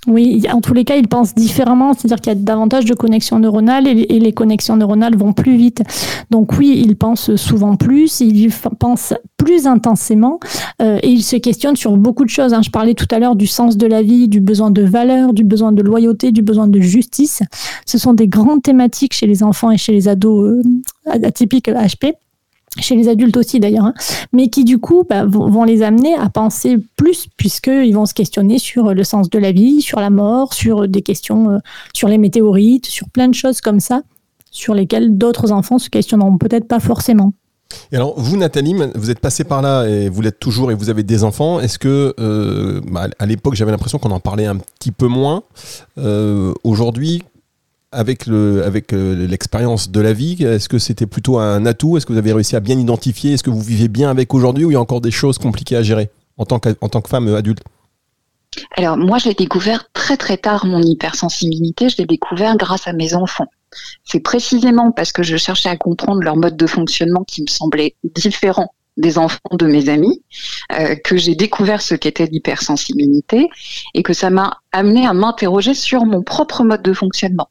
Oui, 0.06 0.42
en 0.50 0.62
tous 0.62 0.72
les 0.72 0.84
cas, 0.84 0.96
ils 0.96 1.08
pensent 1.08 1.34
différemment, 1.34 1.92
c'est-à-dire 1.92 2.20
qu'il 2.20 2.32
y 2.32 2.36
a 2.36 2.38
davantage 2.38 2.86
de 2.86 2.94
connexions 2.94 3.38
neuronales 3.38 3.86
et 3.86 4.18
les 4.18 4.32
connexions 4.32 4.76
neuronales 4.76 5.14
vont 5.14 5.34
plus 5.34 5.56
vite. 5.56 5.82
Donc 6.30 6.58
oui, 6.58 6.82
ils 6.84 6.96
pensent 6.96 7.36
souvent 7.36 7.76
plus, 7.76 8.20
ils 8.20 8.50
pensent 8.78 9.12
plus 9.36 9.66
intensément 9.66 10.40
euh, 10.80 10.98
et 11.02 11.08
ils 11.08 11.22
se 11.22 11.36
questionnent 11.36 11.76
sur 11.76 11.96
beaucoup 11.98 12.24
de 12.24 12.30
choses. 12.30 12.54
Hein. 12.54 12.62
Je 12.62 12.70
parlais 12.70 12.94
tout 12.94 13.08
à 13.10 13.18
l'heure 13.18 13.36
du 13.36 13.46
sens 13.46 13.76
de 13.76 13.86
la 13.86 14.02
vie, 14.02 14.28
du 14.28 14.40
besoin 14.40 14.70
de 14.70 14.82
valeur, 14.82 15.34
du 15.34 15.44
besoin 15.44 15.70
de 15.70 15.82
loyauté, 15.82 16.32
du 16.32 16.42
besoin 16.42 16.66
de 16.66 16.80
justice. 16.80 17.42
Ce 17.84 17.98
sont 17.98 18.14
des 18.14 18.26
grandes 18.26 18.62
thématiques 18.62 19.12
chez 19.12 19.26
les 19.26 19.42
enfants 19.42 19.70
et 19.70 19.76
chez 19.76 19.92
les 19.92 20.08
ados 20.08 20.64
euh, 21.06 21.22
atypiques 21.22 21.68
HP 21.68 22.14
chez 22.78 22.94
les 22.94 23.08
adultes 23.08 23.36
aussi 23.36 23.58
d'ailleurs, 23.58 23.84
hein, 23.84 23.94
mais 24.32 24.48
qui 24.48 24.64
du 24.64 24.78
coup 24.78 25.04
bah, 25.08 25.24
vont, 25.24 25.64
les 25.64 25.82
amener 25.82 26.14
à 26.14 26.28
penser 26.28 26.78
plus 26.96 27.26
puisqu'ils 27.36 27.92
vont 27.92 28.06
se 28.06 28.14
questionner 28.14 28.58
sur 28.58 28.94
le 28.94 29.04
sens 29.04 29.28
de 29.28 29.38
la 29.38 29.52
vie, 29.52 29.82
sur 29.82 30.00
la 30.00 30.10
mort, 30.10 30.54
sur 30.54 30.86
des 30.86 31.02
questions 31.02 31.50
euh, 31.50 31.58
sur 31.94 32.08
les 32.08 32.18
météorites, 32.18 32.86
sur 32.86 33.08
plein 33.08 33.28
de 33.28 33.34
choses 33.34 33.60
comme 33.60 33.80
ça, 33.80 34.02
sur 34.50 34.74
lesquelles 34.74 35.18
d'autres 35.18 35.52
enfants 35.52 35.78
se 35.78 35.90
questionneront 35.90 36.38
peut-être 36.38 36.68
pas 36.68 36.80
forcément. 36.80 37.32
Et 37.92 37.96
alors, 37.96 38.18
vous, 38.18 38.36
Nathalie, 38.36 38.74
vous 38.94 39.10
êtes 39.10 39.20
passée 39.20 39.44
par 39.44 39.62
là 39.62 39.86
et 39.86 40.08
vous 40.08 40.22
l'êtes 40.22 40.38
toujours 40.38 40.70
et 40.70 40.74
vous 40.74 40.90
avez 40.90 41.02
des 41.02 41.24
enfants. 41.24 41.60
Est-ce 41.60 41.78
que, 41.78 42.14
euh, 42.18 42.80
bah, 42.90 43.08
à 43.18 43.26
l'époque, 43.26 43.54
j'avais 43.54 43.70
l'impression 43.70 43.98
qu'on 43.98 44.10
en 44.10 44.20
parlait 44.20 44.46
un 44.46 44.56
petit 44.56 44.92
peu 44.92 45.06
moins. 45.06 45.42
Euh, 45.98 46.52
aujourd'hui, 46.64 47.22
avec 47.92 48.26
le 48.26 48.64
avec 48.64 48.92
euh, 48.92 49.26
l'expérience 49.26 49.90
de 49.90 50.00
la 50.00 50.12
vie, 50.12 50.42
est-ce 50.42 50.68
que 50.68 50.78
c'était 50.78 51.06
plutôt 51.06 51.38
un 51.38 51.66
atout? 51.66 51.96
Est-ce 51.96 52.06
que 52.06 52.12
vous 52.12 52.18
avez 52.18 52.32
réussi 52.32 52.56
à 52.56 52.60
bien 52.60 52.78
identifier? 52.78 53.32
Est-ce 53.32 53.42
que 53.42 53.50
vous 53.50 53.60
vivez 53.60 53.88
bien 53.88 54.10
avec 54.10 54.32
aujourd'hui 54.34 54.64
ou 54.64 54.70
il 54.70 54.74
y 54.74 54.76
a 54.76 54.80
encore 54.80 55.00
des 55.00 55.10
choses 55.10 55.38
compliquées 55.38 55.76
à 55.76 55.82
gérer 55.82 56.10
en 56.36 56.44
tant 56.44 56.58
que, 56.58 56.70
en 56.80 56.88
tant 56.88 57.00
que 57.00 57.08
femme 57.08 57.28
adulte? 57.34 57.62
Alors 58.76 58.96
moi 58.96 59.18
j'ai 59.18 59.34
découvert 59.34 59.84
très 59.92 60.16
très 60.16 60.36
tard 60.36 60.66
mon 60.66 60.82
hypersensibilité, 60.82 61.88
je 61.88 61.98
l'ai 61.98 62.06
découvert 62.06 62.56
grâce 62.56 62.86
à 62.86 62.92
mes 62.92 63.14
enfants. 63.14 63.46
C'est 64.04 64.20
précisément 64.20 64.90
parce 64.90 65.12
que 65.12 65.22
je 65.22 65.36
cherchais 65.36 65.68
à 65.68 65.76
comprendre 65.76 66.22
leur 66.22 66.36
mode 66.36 66.56
de 66.56 66.66
fonctionnement 66.66 67.24
qui 67.24 67.42
me 67.42 67.46
semblait 67.48 67.94
différent 68.02 68.74
des 68.96 69.18
enfants 69.18 69.38
de 69.52 69.66
mes 69.66 69.88
amis, 69.88 70.22
euh, 70.78 70.94
que 70.96 71.16
j'ai 71.16 71.34
découvert 71.34 71.80
ce 71.80 71.94
qu'était 71.94 72.26
l'hypersensibilité 72.26 73.48
et 73.94 74.02
que 74.02 74.12
ça 74.12 74.30
m'a 74.30 74.58
amené 74.72 75.06
à 75.06 75.12
m'interroger 75.12 75.74
sur 75.74 76.04
mon 76.04 76.22
propre 76.22 76.64
mode 76.64 76.82
de 76.82 76.92
fonctionnement 76.92 77.49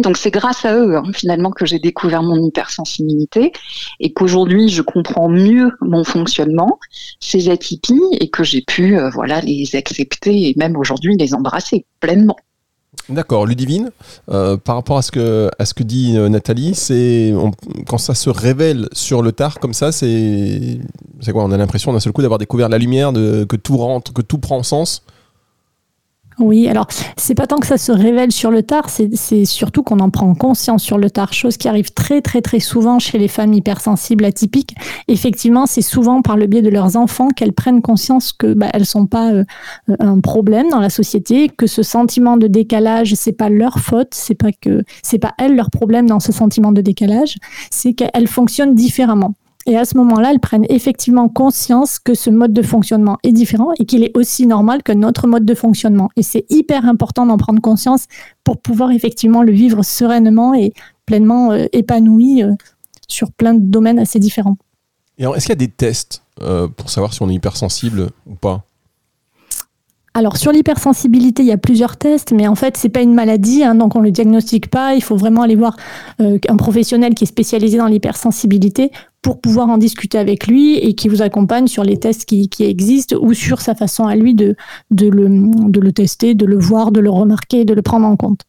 donc 0.00 0.16
c'est 0.16 0.30
grâce 0.30 0.64
à 0.64 0.74
eux 0.76 0.96
hein, 0.96 1.04
finalement 1.14 1.50
que 1.50 1.66
j'ai 1.66 1.78
découvert 1.78 2.22
mon 2.22 2.42
hypersensibilité 2.42 3.52
et 4.00 4.12
qu'aujourd'hui 4.12 4.68
je 4.68 4.82
comprends 4.82 5.28
mieux 5.28 5.70
mon 5.80 6.04
fonctionnement, 6.04 6.78
ces 7.20 7.48
atypies 7.48 8.00
et 8.20 8.28
que 8.28 8.44
j'ai 8.44 8.62
pu 8.62 8.98
euh, 8.98 9.10
voilà 9.10 9.40
les 9.40 9.74
accepter 9.74 10.48
et 10.48 10.54
même 10.56 10.76
aujourd'hui 10.76 11.16
les 11.16 11.34
embrasser 11.34 11.86
pleinement. 12.00 12.36
D'accord, 13.08 13.46
Ludivine, 13.46 13.90
euh, 14.30 14.56
par 14.56 14.74
rapport 14.74 14.98
à 14.98 15.02
ce 15.02 15.12
que, 15.12 15.82
dit 15.82 16.16
euh, 16.16 16.28
Nathalie, 16.28 16.74
c'est 16.74 17.32
quand 17.86 17.98
ça 17.98 18.14
se 18.14 18.30
révèle 18.30 18.88
sur 18.92 19.22
le 19.22 19.30
tard 19.30 19.60
comme 19.60 19.74
ça, 19.74 19.92
c'est 19.92 20.80
quoi? 21.32 21.44
On 21.44 21.52
a 21.52 21.56
l'impression 21.56 21.92
d'un 21.92 22.00
seul 22.00 22.12
coup 22.12 22.22
d'avoir 22.22 22.38
découvert 22.38 22.68
la 22.68 22.78
lumière, 22.78 23.12
que 23.12 23.56
tout 23.56 23.76
rentre, 23.76 24.12
que 24.12 24.22
tout 24.22 24.38
prend 24.38 24.62
sens 24.64 25.02
oui, 26.38 26.68
alors 26.68 26.86
c'est 27.16 27.34
pas 27.34 27.46
tant 27.46 27.56
que 27.56 27.66
ça 27.66 27.78
se 27.78 27.92
révèle 27.92 28.30
sur 28.30 28.50
le 28.50 28.62
tard, 28.62 28.90
c'est 28.90 29.44
surtout 29.46 29.82
qu'on 29.82 30.00
en 30.00 30.10
prend 30.10 30.34
conscience 30.34 30.82
sur 30.82 30.98
le 30.98 31.10
tard, 31.10 31.32
chose 31.32 31.56
qui 31.56 31.66
arrive 31.66 31.92
très 31.94 32.20
très 32.20 32.42
très 32.42 32.60
souvent 32.60 32.98
chez 32.98 33.16
les 33.16 33.28
femmes 33.28 33.54
hypersensibles 33.54 34.24
atypiques. 34.24 34.74
Effectivement, 35.08 35.64
c'est 35.64 35.80
souvent 35.82 36.20
par 36.20 36.36
le 36.36 36.46
biais 36.46 36.60
de 36.60 36.68
leurs 36.68 36.96
enfants 36.96 37.28
qu'elles 37.28 37.54
prennent 37.54 37.80
conscience 37.80 38.32
que 38.32 38.52
bah, 38.52 38.68
elles 38.74 38.84
sont 38.84 39.06
pas 39.06 39.32
euh, 39.32 39.44
un 39.98 40.20
problème 40.20 40.68
dans 40.68 40.80
la 40.80 40.90
société, 40.90 41.48
que 41.48 41.66
ce 41.66 41.82
sentiment 41.82 42.36
de 42.36 42.48
décalage 42.48 43.14
c'est 43.14 43.32
pas 43.32 43.48
leur 43.48 43.78
faute, 43.78 44.08
c'est 44.12 44.34
pas 44.34 44.52
que 44.52 44.82
c'est 45.02 45.18
pas 45.18 45.32
elles 45.38 45.56
leur 45.56 45.70
problème 45.70 46.06
dans 46.06 46.20
ce 46.20 46.32
sentiment 46.32 46.72
de 46.72 46.82
décalage, 46.82 47.36
c'est 47.70 47.94
qu'elles 47.94 48.28
fonctionnent 48.28 48.74
différemment. 48.74 49.34
Et 49.66 49.76
à 49.76 49.84
ce 49.84 49.96
moment-là, 49.96 50.30
elles 50.30 50.40
prennent 50.40 50.66
effectivement 50.68 51.28
conscience 51.28 51.98
que 51.98 52.14
ce 52.14 52.30
mode 52.30 52.52
de 52.52 52.62
fonctionnement 52.62 53.18
est 53.24 53.32
différent 53.32 53.70
et 53.80 53.84
qu'il 53.84 54.04
est 54.04 54.16
aussi 54.16 54.46
normal 54.46 54.84
que 54.84 54.92
notre 54.92 55.26
mode 55.26 55.44
de 55.44 55.54
fonctionnement. 55.54 56.08
Et 56.16 56.22
c'est 56.22 56.46
hyper 56.50 56.86
important 56.86 57.26
d'en 57.26 57.36
prendre 57.36 57.60
conscience 57.60 58.06
pour 58.44 58.60
pouvoir 58.60 58.92
effectivement 58.92 59.42
le 59.42 59.52
vivre 59.52 59.82
sereinement 59.82 60.54
et 60.54 60.72
pleinement 61.04 61.50
euh, 61.50 61.66
épanoui 61.72 62.44
euh, 62.44 62.52
sur 63.08 63.32
plein 63.32 63.54
de 63.54 63.60
domaines 63.60 63.98
assez 63.98 64.20
différents. 64.20 64.56
Est-ce 65.18 65.46
qu'il 65.46 65.48
y 65.48 65.52
a 65.52 65.56
des 65.56 65.68
tests 65.68 66.22
euh, 66.42 66.68
pour 66.68 66.90
savoir 66.90 67.12
si 67.12 67.22
on 67.22 67.28
est 67.28 67.34
hypersensible 67.34 68.10
ou 68.26 68.34
pas? 68.34 68.64
Alors 70.16 70.38
sur 70.38 70.50
l'hypersensibilité, 70.50 71.42
il 71.42 71.48
y 71.48 71.52
a 71.52 71.58
plusieurs 71.58 71.98
tests, 71.98 72.32
mais 72.32 72.48
en 72.48 72.54
fait 72.54 72.78
c'est 72.78 72.88
pas 72.88 73.02
une 73.02 73.12
maladie, 73.12 73.62
hein, 73.62 73.74
donc 73.74 73.96
on 73.96 74.00
le 74.00 74.10
diagnostique 74.10 74.70
pas. 74.70 74.94
Il 74.94 75.02
faut 75.02 75.14
vraiment 75.14 75.42
aller 75.42 75.56
voir 75.56 75.76
euh, 76.22 76.38
un 76.48 76.56
professionnel 76.56 77.14
qui 77.14 77.24
est 77.24 77.26
spécialisé 77.26 77.76
dans 77.76 77.86
l'hypersensibilité 77.86 78.90
pour 79.20 79.42
pouvoir 79.42 79.68
en 79.68 79.76
discuter 79.76 80.16
avec 80.16 80.46
lui 80.46 80.78
et 80.78 80.94
qui 80.94 81.10
vous 81.10 81.20
accompagne 81.20 81.66
sur 81.66 81.84
les 81.84 81.98
tests 81.98 82.24
qui, 82.24 82.48
existent 82.60 83.18
ou 83.20 83.34
sur 83.34 83.60
sa 83.60 83.74
façon 83.74 84.06
à 84.06 84.16
lui 84.16 84.34
de 84.34 84.56
le 84.90 85.90
tester, 85.92 86.34
de 86.34 86.46
le 86.46 86.58
voir, 86.58 86.92
de 86.92 87.00
le 87.00 87.10
remarquer, 87.10 87.66
de 87.66 87.74
le 87.74 87.82
prendre 87.82 88.06
en 88.06 88.16
compte. 88.16 88.46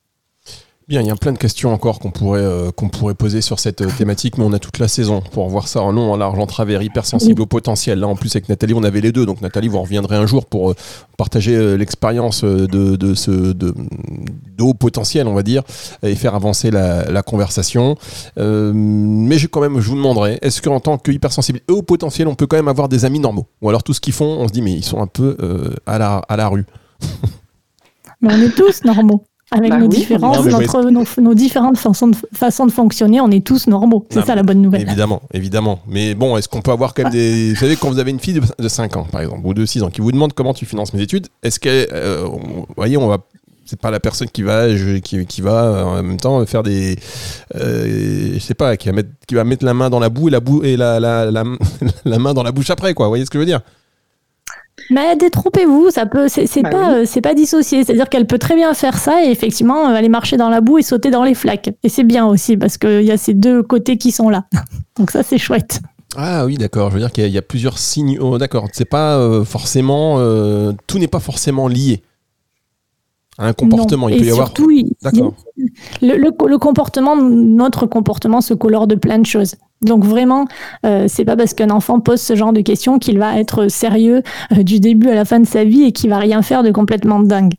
Bien, 0.88 1.02
il 1.02 1.08
y 1.08 1.12
a 1.12 1.16
plein 1.18 1.34
de 1.34 1.38
questions 1.38 1.74
encore 1.74 2.00
qu'on 2.00 2.12
pourrait, 2.12 2.40
euh, 2.40 2.72
qu'on 2.72 2.88
pourrait 2.88 3.14
poser 3.14 3.42
sur 3.42 3.60
cette 3.60 3.82
euh, 3.82 3.90
thématique, 3.98 4.38
mais 4.38 4.46
on 4.46 4.54
a 4.54 4.60
toute 4.60 4.80
la 4.80 4.88
saison 4.88 5.20
pour 5.20 5.50
voir 5.50 5.68
ça 5.68 5.82
en 5.82 5.92
long, 5.92 6.14
en 6.14 6.16
large, 6.16 6.40
en 6.40 6.46
travers, 6.46 6.82
hypersensible 6.82 7.42
au 7.42 7.46
potentiel. 7.46 8.00
Là, 8.00 8.08
en 8.08 8.16
plus, 8.16 8.34
avec 8.38 8.48
Nathalie, 8.48 8.74
on 8.74 8.84
avait 8.84 9.02
les 9.02 9.12
deux. 9.12 9.26
Donc, 9.26 9.42
Nathalie, 9.42 9.68
vous 9.68 9.82
reviendrez 9.82 10.16
un 10.16 10.26
jour 10.26 10.46
pour 10.46 10.72
euh, 10.72 10.76
partager 11.18 11.78
l'expérience 11.78 12.46
de, 12.46 12.96
de, 12.96 13.14
ce 13.16 13.32
de, 13.32 13.74
de, 13.74 14.64
haut 14.64 14.74
potentiel, 14.74 15.28
on 15.28 15.34
va 15.34 15.44
dire, 15.44 15.64
et 16.04 16.16
faire 16.16 16.36
avancer 16.36 16.72
la, 16.72 17.22
conversation. 17.22 17.98
mais 18.38 19.38
je, 19.38 19.48
quand 19.48 19.60
même, 19.60 19.82
je 19.82 19.90
vous 19.90 19.98
demanderai, 19.98 20.40
est-ce 20.42 20.62
qu'en 20.62 20.80
tant 20.80 20.98
que 20.98 21.12
hypersensible 21.12 21.60
et 21.68 21.72
haut 21.72 21.82
potentiel, 21.82 22.30
on 22.30 22.36
peut 22.36 22.48
quand 22.48 22.56
même 22.56 22.70
avoir 22.70 22.88
des 22.88 23.04
amis 23.04 23.20
normaux? 23.20 23.48
Ou 23.62 23.68
alors 23.68 23.84
tout 23.84 23.94
ce 23.94 24.00
qu'ils 24.00 24.14
font, 24.14 24.38
on 24.40 24.48
se 24.48 24.54
dit, 24.54 24.62
mais 24.62 24.72
ils 24.72 24.86
sont 24.86 25.02
un 25.02 25.08
peu 25.08 25.36
à, 25.86 25.98
la, 25.98 26.20
à 26.30 26.38
la 26.38 26.48
rue 26.48 26.66
Mais 28.22 28.34
on 28.34 28.42
est 28.42 28.56
tous 28.56 28.86
normaux. 28.86 29.26
Avec 29.50 29.70
bah 29.70 29.78
nos 29.78 29.88
différences, 29.88 30.46
nos, 31.18 31.34
différentes 31.34 31.78
façons 31.78 32.10
de, 32.10 32.18
façons 32.34 32.66
de 32.66 32.72
fonctionner, 32.72 33.22
on 33.22 33.32
est 33.32 33.46
tous 33.46 33.68
normaux. 33.68 34.06
C'est 34.10 34.26
ça 34.26 34.36
la 34.36 34.44
bonne 34.44 34.62
nouvelle. 34.62 34.82
Évidemment, 34.82 35.22
évidemment. 35.34 35.80
Mais 35.88 36.16
bon, 36.16 36.36
est-ce 36.36 36.50
qu'on 36.50 36.62
peut 36.62 36.72
avoir 36.72 36.94
quand 36.94 37.04
même 37.04 37.14
des. 37.14 37.52
Vous 37.52 37.56
savez, 37.56 37.78
quand 37.78 37.90
vous 37.90 38.00
avez 38.00 38.12
une 38.12 38.20
fille 38.20 38.42
de, 38.60 38.68
5 38.68 38.98
ans, 38.98 39.08
par 39.10 39.22
exemple, 39.22 39.42
ou 39.46 39.54
de 39.54 39.66
6 39.66 39.84
ans, 39.84 39.90
qui 39.90 40.02
vous 40.02 40.12
demande 40.12 40.34
comment 40.34 40.54
tu 40.54 40.66
finances 40.66 40.94
mes 40.94 41.02
études, 41.02 41.28
est-ce 41.44 41.62
que. 41.62 41.88
Euh, 41.94 42.26
vous 42.26 42.68
voyez, 42.76 42.98
on 42.98 43.08
va 43.08 43.20
c'est 43.64 43.80
pas 43.80 43.92
la 43.92 44.00
personne 44.00 44.30
qui 44.30 44.44
va 44.44 44.68
qui, 45.04 45.26
qui, 45.26 45.42
va 45.42 45.64
euh, 45.64 45.84
en 45.84 46.04
même 46.04 46.18
temps 46.18 46.46
faire 46.46 46.64
des 46.64 46.96
euh, 47.56 48.34
je 48.36 48.40
sais 48.40 48.54
pas 48.54 48.78
qui 48.78 48.88
va 48.88 48.94
mettre 48.94 49.10
qui 49.28 49.36
va 49.36 49.44
mettre 49.44 49.66
la 49.66 49.74
main 49.74 49.90
dans 49.90 50.00
la 50.00 50.08
boue 50.08 50.30
et 50.30 50.32
la 50.32 50.40
boue 50.40 50.64
et 50.64 50.78
la, 50.78 51.02
la, 51.02 51.30
la, 51.30 51.44
la 52.06 52.20
main 52.20 52.34
dans 52.34 52.44
la 52.44 52.54
bouche 52.54 52.70
après 52.70 52.94
quoi 52.94 53.08
vous 53.08 53.12
voyez 53.12 53.26
ce 53.26 53.30
que 53.30 53.38
je 53.38 53.42
veux 53.42 53.46
dire? 53.46 53.60
Mais 54.90 55.16
détrompez-vous, 55.16 55.90
ça 55.90 56.06
peut, 56.06 56.28
c'est 56.28 56.62
bah 56.62 56.70
pas, 56.70 56.94
euh, 56.96 57.04
c'est 57.06 57.22
pas 57.22 57.34
dissocié. 57.34 57.84
C'est-à-dire 57.84 58.10
qu'elle 58.10 58.28
peut 58.28 58.38
très 58.38 58.56
bien 58.56 58.74
faire 58.74 58.98
ça 58.98 59.24
et 59.26 59.30
effectivement 59.30 59.90
euh, 59.90 59.94
aller 59.94 60.10
marcher 60.10 60.38
dans 60.38 60.50
la 60.50 60.62
boue 60.62 60.78
et 60.78 60.84
sauter 60.84 61.10
dans 61.10 61.24
les 61.24 61.34
flaques. 61.34 61.70
Et 61.84 61.90
c'est 61.90 62.04
bien 62.04 62.26
aussi 62.26 62.58
parce 62.58 62.78
qu'il 62.78 63.04
y 63.04 63.12
a 63.12 63.18
ces 63.18 63.34
deux 63.34 63.64
côtés 63.64 63.98
qui 63.98 64.12
sont 64.12 64.30
là. 64.30 64.46
Donc 64.98 65.12
ça, 65.12 65.24
c'est 65.24 65.38
chouette. 65.38 65.82
Ah 66.16 66.46
oui, 66.46 66.56
d'accord. 66.58 66.90
Je 66.90 66.96
veux 66.96 67.02
dire 67.02 67.12
qu'il 67.12 67.28
y, 67.28 67.38
a 67.38 67.42
plusieurs 67.42 67.78
signes. 67.78 68.18
Oh, 68.20 68.38
d'accord. 68.38 68.68
C'est 68.72 68.86
pas 68.86 69.18
euh, 69.18 69.44
forcément, 69.44 70.20
tout 70.88 71.00
n'est 71.00 71.08
pas 71.08 71.20
forcément 71.20 71.68
lié 71.68 72.02
un 73.38 73.54
comportement. 73.54 74.10
Il 74.10 74.18
peut 74.18 74.26
y 74.26 74.32
avoir. 74.32 74.52
D'accord. 75.04 75.34
Le, 76.02 76.18
le, 76.18 76.58
comportement, 76.58 77.16
notre 77.16 77.86
comportement 77.86 78.42
se 78.42 78.54
colore 78.54 78.88
de 78.88 78.96
plein 78.96 79.20
de 79.20 79.26
choses. 79.26 79.56
Donc 79.82 80.04
vraiment, 80.04 80.48
euh, 80.86 81.06
c'est 81.08 81.26
pas 81.26 81.36
parce 81.36 81.54
qu'un 81.54 81.70
enfant 81.70 82.00
pose 82.00 82.22
ce 82.22 82.36
genre 82.36 82.54
de 82.54 82.62
questions 82.62 83.00
qu'il 83.00 83.20
va 83.20 83.40
être 83.40 83.68
sérieux 83.68 84.24
euh, 84.52 84.64
du 84.64 84.80
début 84.80 85.10
à 85.10 85.16
la 85.16 85.26
fin 85.26 85.40
de 85.40 85.48
sa 85.48 85.64
vie 85.64 85.84
et 85.84 85.92
qu'il 85.92 86.10
va 86.10 86.18
rien 86.18 86.42
faire 86.42 86.64
de 86.64 86.72
complètement 86.72 87.20
dingue. 87.20 87.54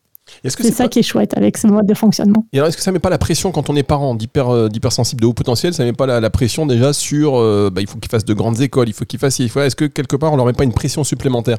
C'est 0.44 0.72
ça 0.72 0.88
qui 0.88 0.98
est 0.98 1.02
chouette 1.02 1.34
avec 1.38 1.56
ce 1.56 1.66
mode 1.66 1.86
de 1.86 1.94
fonctionnement. 1.94 2.44
Et 2.52 2.58
alors, 2.58 2.68
est-ce 2.68 2.76
que 2.76 2.82
ça 2.82 2.92
met 2.92 2.98
pas 2.98 3.08
la 3.08 3.16
pression 3.16 3.50
quand 3.50 3.70
on 3.70 3.76
est 3.76 3.82
parent 3.82 4.14
euh, 4.14 4.68
d'hypersensible 4.68 5.22
de 5.22 5.26
haut 5.26 5.32
potentiel? 5.32 5.72
Ça 5.72 5.84
met 5.84 5.94
pas 5.94 6.06
la, 6.06 6.30
pression 6.30 6.66
déjà 6.66 6.92
sur 6.92 7.32
bah, 7.70 7.80
il 7.80 7.86
faut 7.86 7.98
qu'il 7.98 8.10
fasse 8.10 8.26
de 8.26 8.34
grandes 8.34 8.60
écoles, 8.60 8.88
il 8.88 8.92
faut 8.92 9.06
qu'il 9.06 9.18
fasse. 9.18 9.40
Est-ce 9.40 9.76
que 9.76 9.86
quelque 9.86 10.16
part 10.16 10.32
on 10.32 10.36
leur 10.36 10.44
met 10.44 10.52
pas 10.52 10.64
une 10.64 10.74
pression 10.74 11.02
supplémentaire? 11.02 11.58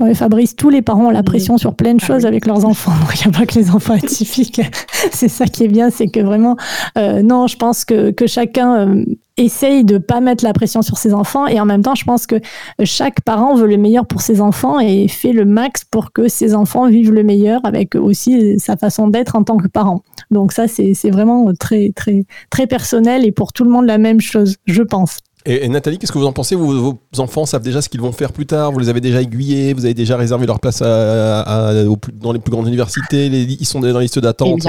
Ouais, 0.00 0.14
Fabrice, 0.14 0.56
tous 0.56 0.70
les 0.70 0.80
parents 0.80 1.08
ont 1.08 1.10
la 1.10 1.22
pression 1.22 1.58
sur 1.58 1.74
plein 1.74 1.92
de 1.92 2.00
ah 2.02 2.06
choses 2.06 2.24
avec 2.24 2.46
leurs 2.46 2.64
enfants. 2.64 2.92
Il 3.14 3.28
n'y 3.28 3.36
a 3.36 3.38
pas 3.38 3.44
que 3.44 3.58
les 3.58 3.70
enfants 3.70 3.92
atypiques. 3.92 4.62
c'est 5.12 5.28
ça 5.28 5.44
qui 5.44 5.64
est 5.64 5.68
bien, 5.68 5.90
c'est 5.90 6.08
que 6.08 6.20
vraiment, 6.20 6.56
euh, 6.96 7.20
non, 7.20 7.46
je 7.46 7.56
pense 7.56 7.84
que, 7.84 8.10
que 8.10 8.26
chacun 8.26 8.88
euh, 8.88 9.04
essaye 9.36 9.84
de 9.84 9.98
pas 9.98 10.20
mettre 10.20 10.42
la 10.42 10.54
pression 10.54 10.80
sur 10.80 10.96
ses 10.96 11.12
enfants 11.12 11.46
et 11.46 11.60
en 11.60 11.66
même 11.66 11.82
temps, 11.82 11.94
je 11.94 12.04
pense 12.04 12.26
que 12.26 12.36
chaque 12.82 13.20
parent 13.20 13.54
veut 13.54 13.66
le 13.66 13.76
meilleur 13.76 14.06
pour 14.06 14.22
ses 14.22 14.40
enfants 14.40 14.80
et 14.80 15.06
fait 15.06 15.34
le 15.34 15.44
max 15.44 15.84
pour 15.84 16.12
que 16.12 16.28
ses 16.28 16.54
enfants 16.54 16.88
vivent 16.88 17.12
le 17.12 17.22
meilleur 17.22 17.60
avec 17.64 17.94
aussi 17.94 18.58
sa 18.58 18.78
façon 18.78 19.08
d'être 19.08 19.36
en 19.36 19.44
tant 19.44 19.58
que 19.58 19.68
parent. 19.68 20.02
Donc 20.30 20.52
ça, 20.52 20.66
c'est 20.66 21.10
vraiment 21.10 21.52
très, 21.52 21.92
très, 21.94 22.24
très 22.48 22.66
personnel 22.66 23.26
et 23.26 23.32
pour 23.32 23.52
tout 23.52 23.64
le 23.64 23.70
monde 23.70 23.84
la 23.84 23.98
même 23.98 24.22
chose, 24.22 24.56
je 24.64 24.82
pense. 24.82 25.18
Et, 25.46 25.68
Nathalie, 25.68 25.98
qu'est-ce 25.98 26.12
que 26.12 26.18
vous 26.18 26.26
en 26.26 26.32
pensez 26.32 26.54
vos, 26.54 26.98
enfants 27.18 27.46
savent 27.46 27.62
déjà 27.62 27.80
ce 27.80 27.88
qu'ils 27.88 28.00
vont 28.00 28.12
faire 28.12 28.32
plus 28.32 28.46
tard 28.46 28.72
Vous 28.72 28.78
les 28.78 28.88
avez 28.88 29.00
déjà 29.00 29.22
aiguillés 29.22 29.72
Vous 29.72 29.84
avez 29.84 29.94
déjà 29.94 30.16
réservé 30.16 30.46
leur 30.46 30.60
place 30.60 30.80
dans 30.80 32.32
les 32.32 32.38
plus 32.38 32.50
grandes 32.50 32.68
universités 32.68 33.26
Ils 33.26 33.66
sont 33.66 33.80
dans 33.80 33.92
la 33.92 34.00
liste 34.00 34.18
d'attente 34.18 34.66
eh 34.66 34.68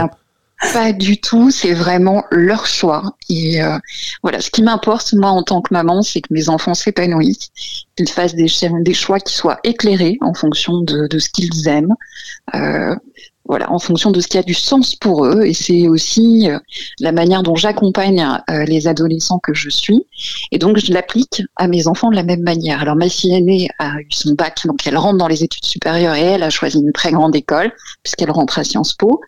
pas 0.74 0.94
du 0.94 1.20
tout. 1.20 1.52
C'est 1.52 1.74
vraiment 1.74 2.24
leur 2.32 2.66
choix. 2.66 3.16
Et 3.30 3.62
euh, 3.62 3.78
voilà, 4.22 4.42
ce 4.42 4.50
qui 4.50 4.62
m'importe, 4.64 5.14
moi, 5.14 5.30
en 5.30 5.44
tant 5.44 5.62
que 5.62 5.74
maman, 5.74 6.02
c'est 6.02 6.22
que 6.22 6.34
mes 6.34 6.50
enfants 6.50 6.74
s'épanouissent, 6.74 7.50
qu'ils 7.96 8.10
fassent 8.10 8.36
des, 8.36 8.48
choix 8.48 9.20
qui 9.20 9.34
soient 9.34 9.60
éclairés 9.64 10.18
en 10.22 10.34
fonction 10.34 10.82
de, 10.82 11.08
de 11.08 11.20
ce 11.20 11.30
qu'ils 11.30 11.68
aiment. 11.68 11.96
Euh, 12.54 12.96
voilà, 13.46 13.72
en 13.72 13.80
fonction 13.80 14.12
de 14.12 14.20
ce 14.22 14.28
qui 14.28 14.38
a 14.38 14.44
du 14.44 14.54
sens 14.54 14.96
pour 14.96 15.26
eux. 15.26 15.44
Et 15.44 15.54
c'est 15.54 15.88
aussi 15.88 16.50
euh, 16.50 16.60
la 17.00 17.12
manière 17.12 17.44
dont 17.44 17.56
j'accompagne 17.56 18.26
euh, 18.50 18.64
les 18.66 18.88
adolescents 18.88 19.40
que 19.40 19.54
je 19.54 19.70
suis. 19.70 20.06
Et 20.52 20.58
donc, 20.58 20.78
je 20.78 20.94
l'applique 20.94 21.42
à 21.56 21.68
mes 21.68 21.88
enfants 21.88 22.10
de 22.10 22.16
la 22.16 22.24
même 22.24 22.44
manière. 22.44 22.82
Alors, 22.82 22.96
ma 22.96 23.10
fille 23.10 23.34
aînée 23.34 23.70
a 23.80 24.00
eu 24.00 24.08
son 24.12 24.34
bac, 24.34 24.66
donc 24.66 24.86
elle 24.86 24.98
rentre 24.98 25.18
dans 25.18 25.28
les 25.28 25.44
études 25.44 25.66
supérieures 25.66 26.16
et 26.16 26.22
elle 26.22 26.44
a 26.44 26.50
choisi 26.50 26.80
une 26.80 26.92
très 26.92 27.12
grande 27.12 27.36
école 27.36 27.72
puisqu'elle 28.04 28.32
rentre 28.32 28.60
à 28.60 28.64
Sciences 28.64 28.94
Po. 28.94 29.22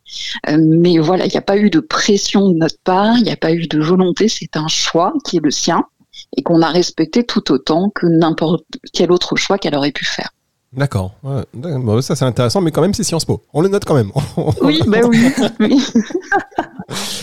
Euh, 0.50 0.58
mais 0.60 1.00
voilà, 1.00 1.26
il 1.26 1.32
n'y 1.32 1.38
a 1.38 1.42
pas 1.42 1.58
eu 1.58 1.70
de 1.70 1.80
pression 1.80 2.50
de 2.50 2.56
notre 2.56 2.80
part, 2.84 3.18
il 3.18 3.24
n'y 3.24 3.32
a 3.32 3.38
pas 3.38 3.52
eu 3.52 3.68
de 3.68 3.80
volonté, 3.82 4.28
c'est 4.28 4.56
un 4.56 4.68
choix 4.68 5.14
qui 5.26 5.38
est 5.38 5.44
le 5.44 5.52
sien 5.52 5.86
et 6.38 6.44
qu'on 6.44 6.62
a 6.62 6.70
respecté 6.70 7.24
tout 7.24 7.52
autant 7.52 7.90
que 7.90 8.06
n'importe 8.06 8.66
quel 8.94 9.12
autre 9.12 9.36
choix 9.36 9.58
qu'elle 9.58 9.76
aurait 9.76 9.92
pu 9.92 10.06
faire. 10.06 10.30
D'accord. 10.76 11.14
Ouais, 11.24 12.02
ça 12.02 12.16
c'est 12.16 12.26
intéressant, 12.26 12.62
mais 12.62 12.72
quand 12.72 12.82
même 12.82 12.94
c'est 12.94 13.04
Sciences 13.04 13.26
Po. 13.26 13.42
On 13.54 13.62
le 13.62 13.70
note 13.70 13.86
quand 13.86 13.96
même. 13.96 14.12
Oui, 14.62 14.80
bah 14.88 15.00
oui. 15.08 15.32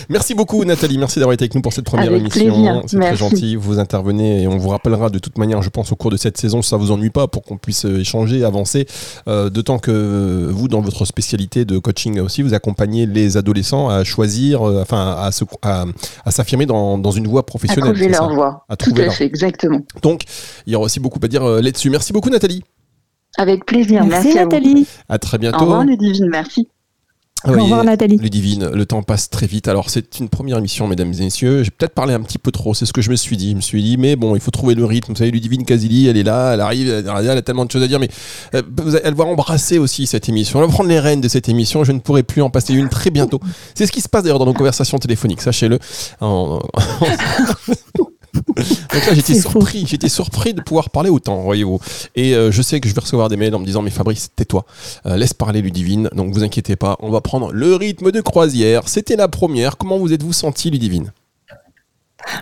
merci 0.08 0.34
beaucoup 0.34 0.64
Nathalie, 0.64 0.98
merci 0.98 1.18
d'avoir 1.18 1.34
été 1.34 1.44
avec 1.44 1.54
nous 1.54 1.62
pour 1.62 1.72
cette 1.72 1.84
première 1.84 2.12
émission. 2.12 2.82
C'est 2.86 2.98
très 2.98 3.16
gentil. 3.16 3.56
Vous 3.56 3.78
intervenez 3.78 4.42
et 4.42 4.46
on 4.46 4.58
vous 4.58 4.68
rappellera 4.68 5.10
de 5.10 5.18
toute 5.18 5.38
manière, 5.38 5.62
je 5.62 5.70
pense, 5.70 5.92
au 5.92 5.96
cours 5.96 6.10
de 6.10 6.16
cette 6.16 6.36
saison, 6.36 6.62
ça 6.62 6.76
vous 6.76 6.90
ennuie 6.90 7.10
pas, 7.10 7.26
pour 7.28 7.42
qu'on 7.42 7.56
puisse 7.56 7.84
euh, 7.84 8.00
échanger, 8.00 8.44
avancer. 8.44 8.86
Euh, 9.28 9.50
D'autant 9.50 9.78
que 9.78 10.48
vous, 10.50 10.68
dans 10.68 10.80
votre 10.80 11.04
spécialité 11.04 11.64
de 11.64 11.78
coaching 11.78 12.20
aussi, 12.20 12.42
vous 12.42 12.54
accompagnez 12.54 13.06
les 13.06 13.36
adolescents 13.36 13.88
à 13.88 14.04
choisir, 14.04 14.62
euh, 14.62 14.82
enfin 14.82 15.16
à, 15.18 15.30
à, 16.24 16.30
s'affirmer 16.30 16.66
dans, 16.66 16.98
dans, 16.98 17.10
une 17.10 17.26
voie 17.26 17.44
professionnelle. 17.44 17.90
À 17.90 17.94
trouver 17.94 18.08
leur 18.08 18.34
voie. 18.34 18.64
À 18.68 18.76
Tout 18.76 18.94
à 18.96 19.10
fait, 19.10 19.24
exactement. 19.24 19.80
Donc, 20.02 20.22
il 20.66 20.72
y 20.72 20.76
aura 20.76 20.86
aussi 20.86 21.00
beaucoup 21.00 21.18
à 21.22 21.28
dire 21.28 21.44
euh, 21.44 21.60
là-dessus. 21.60 21.90
Merci 21.90 22.12
beaucoup 22.12 22.30
Nathalie. 22.30 22.62
Avec 23.38 23.64
plaisir. 23.64 24.04
Merci, 24.04 24.34
Nathalie. 24.34 24.86
À, 25.08 25.18
très 25.18 25.38
bientôt. 25.38 25.58
Au 25.58 25.62
revoir, 25.62 25.84
Ludivine. 25.84 26.28
Merci. 26.30 26.68
Au 27.46 27.52
revoir 27.52 27.84
Nathalie. 27.84 28.18
Ludivine, 28.18 28.68
le 28.68 28.84
temps 28.84 29.02
passe 29.02 29.30
très 29.30 29.46
vite. 29.46 29.66
Alors 29.66 29.88
c'est 29.88 30.18
une 30.20 30.28
première 30.28 30.58
émission, 30.58 30.86
mesdames 30.86 31.12
et 31.14 31.24
messieurs. 31.24 31.62
J'ai 31.62 31.70
peut-être 31.70 31.94
parlé 31.94 32.12
un 32.12 32.20
petit 32.20 32.36
peu 32.36 32.50
trop, 32.52 32.74
c'est 32.74 32.84
ce 32.84 32.92
que 32.92 33.00
je 33.00 33.10
me 33.10 33.16
suis 33.16 33.38
dit. 33.38 33.52
Je 33.52 33.56
me 33.56 33.62
suis 33.62 33.82
dit, 33.82 33.96
mais 33.96 34.14
bon, 34.14 34.34
il 34.34 34.42
faut 34.42 34.50
trouver 34.50 34.74
le 34.74 34.84
rythme. 34.84 35.12
Vous 35.12 35.18
savez, 35.18 35.30
Ludivine 35.30 35.64
Casili, 35.64 36.06
elle 36.06 36.18
est 36.18 36.22
là, 36.22 36.52
elle 36.52 36.60
arrive, 36.60 36.90
elle 36.90 37.08
a 37.08 37.42
tellement 37.42 37.64
de 37.64 37.70
choses 37.70 37.82
à 37.82 37.88
dire, 37.88 37.98
mais 37.98 38.10
euh, 38.54 38.60
elle 39.02 39.14
va 39.14 39.24
embrasser 39.24 39.78
aussi 39.78 40.06
cette 40.06 40.28
émission. 40.28 40.60
Elle 40.60 40.66
va 40.66 40.72
prendre 40.72 40.90
les 40.90 41.00
rênes 41.00 41.22
de 41.22 41.28
cette 41.28 41.48
émission. 41.48 41.82
Je 41.82 41.92
ne 41.92 42.00
pourrai 42.00 42.24
plus 42.24 42.42
en 42.42 42.50
passer 42.50 42.74
une 42.74 42.90
très 42.90 43.08
bientôt. 43.10 43.40
C'est 43.74 43.86
ce 43.86 43.92
qui 43.92 44.02
se 44.02 44.08
passe 44.10 44.24
d'ailleurs 44.24 44.38
dans 44.38 44.46
nos 44.46 44.52
conversations 44.52 44.98
téléphoniques, 44.98 45.40
sachez-le. 45.40 45.78
Donc 48.92 49.07
là, 49.07 49.14
j'étais 49.14 49.35
surpris, 49.35 49.85
j'étais 49.87 50.09
surpris 50.09 50.55
de 50.55 50.61
pouvoir 50.61 50.90
parler 50.90 51.11
autant, 51.11 51.40
voyez-vous. 51.42 51.81
Et 52.16 52.35
euh, 52.35 52.51
je 52.51 52.62
sais 52.62 52.81
que 52.81 52.88
je 52.88 52.94
vais 52.94 53.01
recevoir 53.01 53.29
des 53.29 53.37
mails 53.37 53.55
en 53.55 53.59
me 53.59 53.66
disant, 53.66 53.83
mais 53.83 53.90
Fabrice, 53.90 54.31
tais-toi, 54.35 54.64
euh, 55.07 55.16
laisse 55.16 55.35
parler 55.35 55.62
Ludivine. 55.62 56.09
Donc 56.14 56.33
vous 56.33 56.42
inquiétez 56.42 56.77
pas, 56.77 56.96
on 57.01 57.11
va 57.11 57.20
prendre 57.20 57.53
le 57.53 57.75
rythme 57.77 58.11
de 58.11 58.20
croisière. 58.20 58.88
C'était 58.88 59.16
la 59.16 59.29
première. 59.29 59.77
Comment 59.77 59.99
vous 59.99 60.12
êtes-vous 60.12 60.33
senti, 60.33 60.70
Ludivine? 60.70 61.12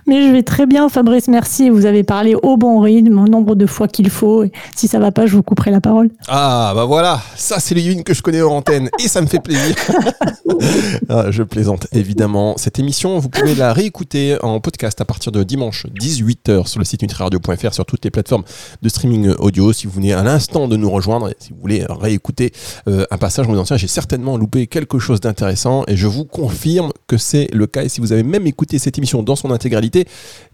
Mais 0.07 0.27
je 0.27 0.33
vais 0.33 0.43
très 0.43 0.67
bien, 0.67 0.89
Fabrice, 0.89 1.29
merci. 1.29 1.71
Vous 1.71 1.87
avez 1.87 2.03
parlé 2.03 2.35
au 2.35 2.57
bon 2.57 2.81
rythme, 2.81 3.19
au 3.19 3.27
nombre 3.27 3.55
de 3.55 3.67
fois 3.67 3.89
qu'il 3.89 4.11
faut. 4.11 4.45
si 4.77 4.89
ça 4.89 4.99
va 4.99 5.11
pas, 5.11 5.27
je 5.27 5.37
vous 5.37 5.43
couperai 5.43 5.71
la 5.71 5.81
parole. 5.81 6.11
Ah, 6.29 6.73
bah 6.75 6.85
voilà, 6.85 7.21
ça 7.37 7.61
c'est 7.61 7.75
les 7.75 7.89
que 8.03 8.15
je 8.15 8.23
connais 8.23 8.43
en 8.43 8.51
antenne 8.51 8.91
et 9.03 9.09
ça 9.09 9.21
me 9.21 9.27
fait 9.27 9.41
plaisir. 9.41 9.75
Ah, 11.09 11.27
je 11.31 11.43
plaisante, 11.43 11.87
évidemment. 11.93 12.55
Cette 12.57 12.79
émission, 12.79 13.19
vous 13.19 13.29
pouvez 13.29 13.55
la 13.55 13.73
réécouter 13.73 14.37
en 14.43 14.61
podcast 14.61 15.01
à 15.01 15.05
partir 15.05 15.31
de 15.33 15.43
dimanche 15.43 15.87
18h 16.01 16.67
sur 16.67 16.79
le 16.79 16.85
site 16.85 17.03
nutriradio.fr, 17.03 17.73
sur 17.73 17.87
toutes 17.87 18.05
les 18.05 18.11
plateformes 18.11 18.43
de 18.83 18.89
streaming 18.89 19.31
audio. 19.39 19.73
Si 19.73 19.87
vous 19.87 19.93
venez 19.95 20.13
à 20.13 20.23
l'instant 20.23 20.69
de 20.69 20.77
nous 20.77 20.91
rejoindre, 20.91 21.31
si 21.39 21.51
vous 21.51 21.61
voulez 21.61 21.87
réécouter 21.89 22.53
euh, 22.89 23.07
un 23.11 23.17
passage 23.19 23.47
de 23.47 23.57
ancien, 23.57 23.77
j'ai 23.77 23.87
certainement 23.87 24.37
loupé 24.37 24.67
quelque 24.67 24.99
chose 24.99 25.21
d'intéressant 25.21 25.85
et 25.87 25.97
je 25.97 26.07
vous 26.07 26.25
confirme 26.25 26.93
que 27.07 27.17
c'est 27.17 27.49
le 27.53 27.67
cas. 27.67 27.85
Et 27.85 27.89
si 27.89 28.01
vous 28.01 28.13
avez 28.13 28.23
même 28.23 28.47
écouté 28.47 28.79
cette 28.79 28.99
émission 28.99 29.23
dans 29.23 29.37
son 29.37 29.51
intégralité, 29.51 29.68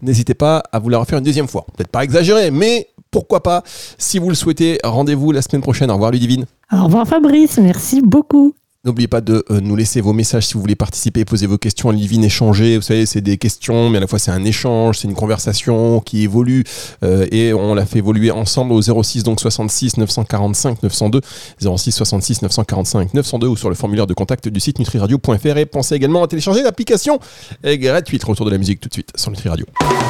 n'hésitez 0.01 0.33
pas 0.33 0.63
à 0.71 0.79
vous 0.79 0.89
la 0.89 0.97
refaire 0.97 1.19
une 1.19 1.25
deuxième 1.25 1.47
fois. 1.47 1.65
Peut-être 1.75 1.91
pas 1.91 2.03
exagéré, 2.03 2.51
mais 2.51 2.89
pourquoi 3.11 3.41
pas 3.41 3.63
Si 3.97 4.19
vous 4.19 4.29
le 4.29 4.35
souhaitez, 4.35 4.79
rendez-vous 4.83 5.31
la 5.31 5.41
semaine 5.41 5.61
prochaine. 5.61 5.89
Au 5.89 5.93
revoir 5.93 6.11
Ludivine. 6.11 6.45
Au 6.71 6.83
revoir 6.85 7.07
Fabrice, 7.07 7.57
merci 7.57 8.01
beaucoup. 8.01 8.55
N'oubliez 8.85 9.07
pas 9.07 9.21
de 9.21 9.43
euh, 9.49 9.61
nous 9.61 9.75
laisser 9.75 9.99
vos 9.99 10.13
messages 10.13 10.45
si 10.45 10.53
vous 10.53 10.61
voulez 10.61 10.75
participer, 10.75 11.25
poser 11.25 11.47
vos 11.47 11.57
questions 11.57 11.89
à 11.89 11.93
Livine, 11.93 12.23
échanger. 12.23 12.75
Vous 12.75 12.83
savez, 12.83 13.07
c'est 13.07 13.21
des 13.21 13.37
questions, 13.37 13.89
mais 13.89 13.97
à 13.97 14.01
la 14.01 14.05
fois 14.05 14.19
c'est 14.19 14.29
un 14.29 14.43
échange, 14.43 14.99
c'est 14.99 15.07
une 15.07 15.15
conversation 15.15 15.99
qui 16.01 16.21
évolue 16.21 16.63
euh, 17.03 17.25
et 17.31 17.51
on 17.51 17.73
l'a 17.73 17.87
fait 17.87 17.97
évoluer 17.97 18.29
ensemble 18.29 18.73
au 18.73 18.81
06 18.83 19.23
donc 19.23 19.39
66 19.39 19.97
945 19.97 20.83
902 20.83 21.21
06 21.59 21.91
66 21.91 22.43
945 22.43 23.15
902 23.15 23.47
ou 23.47 23.57
sur 23.57 23.69
le 23.69 23.75
formulaire 23.75 24.05
de 24.05 24.13
contact 24.13 24.49
du 24.49 24.59
site 24.59 24.77
nutriradio.fr 24.77 25.57
et 25.57 25.65
pensez 25.65 25.95
également 25.95 26.21
à 26.21 26.27
télécharger 26.27 26.61
l'application 26.61 27.19
gratuite. 27.63 28.23
Retour 28.23 28.45
de 28.45 28.51
la 28.51 28.59
musique 28.59 28.79
tout 28.79 28.89
de 28.89 28.93
suite 28.93 29.09
sur 29.15 29.31
Nutri 29.31 29.49
Radio. 29.49 29.65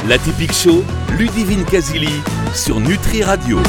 La 0.09 0.17
typique 0.17 0.51
show, 0.51 0.83
Ludivine 1.17 1.63
Casili 1.63 2.09
sur 2.53 2.81
Nutri 2.81 3.23
Radio. 3.23 3.59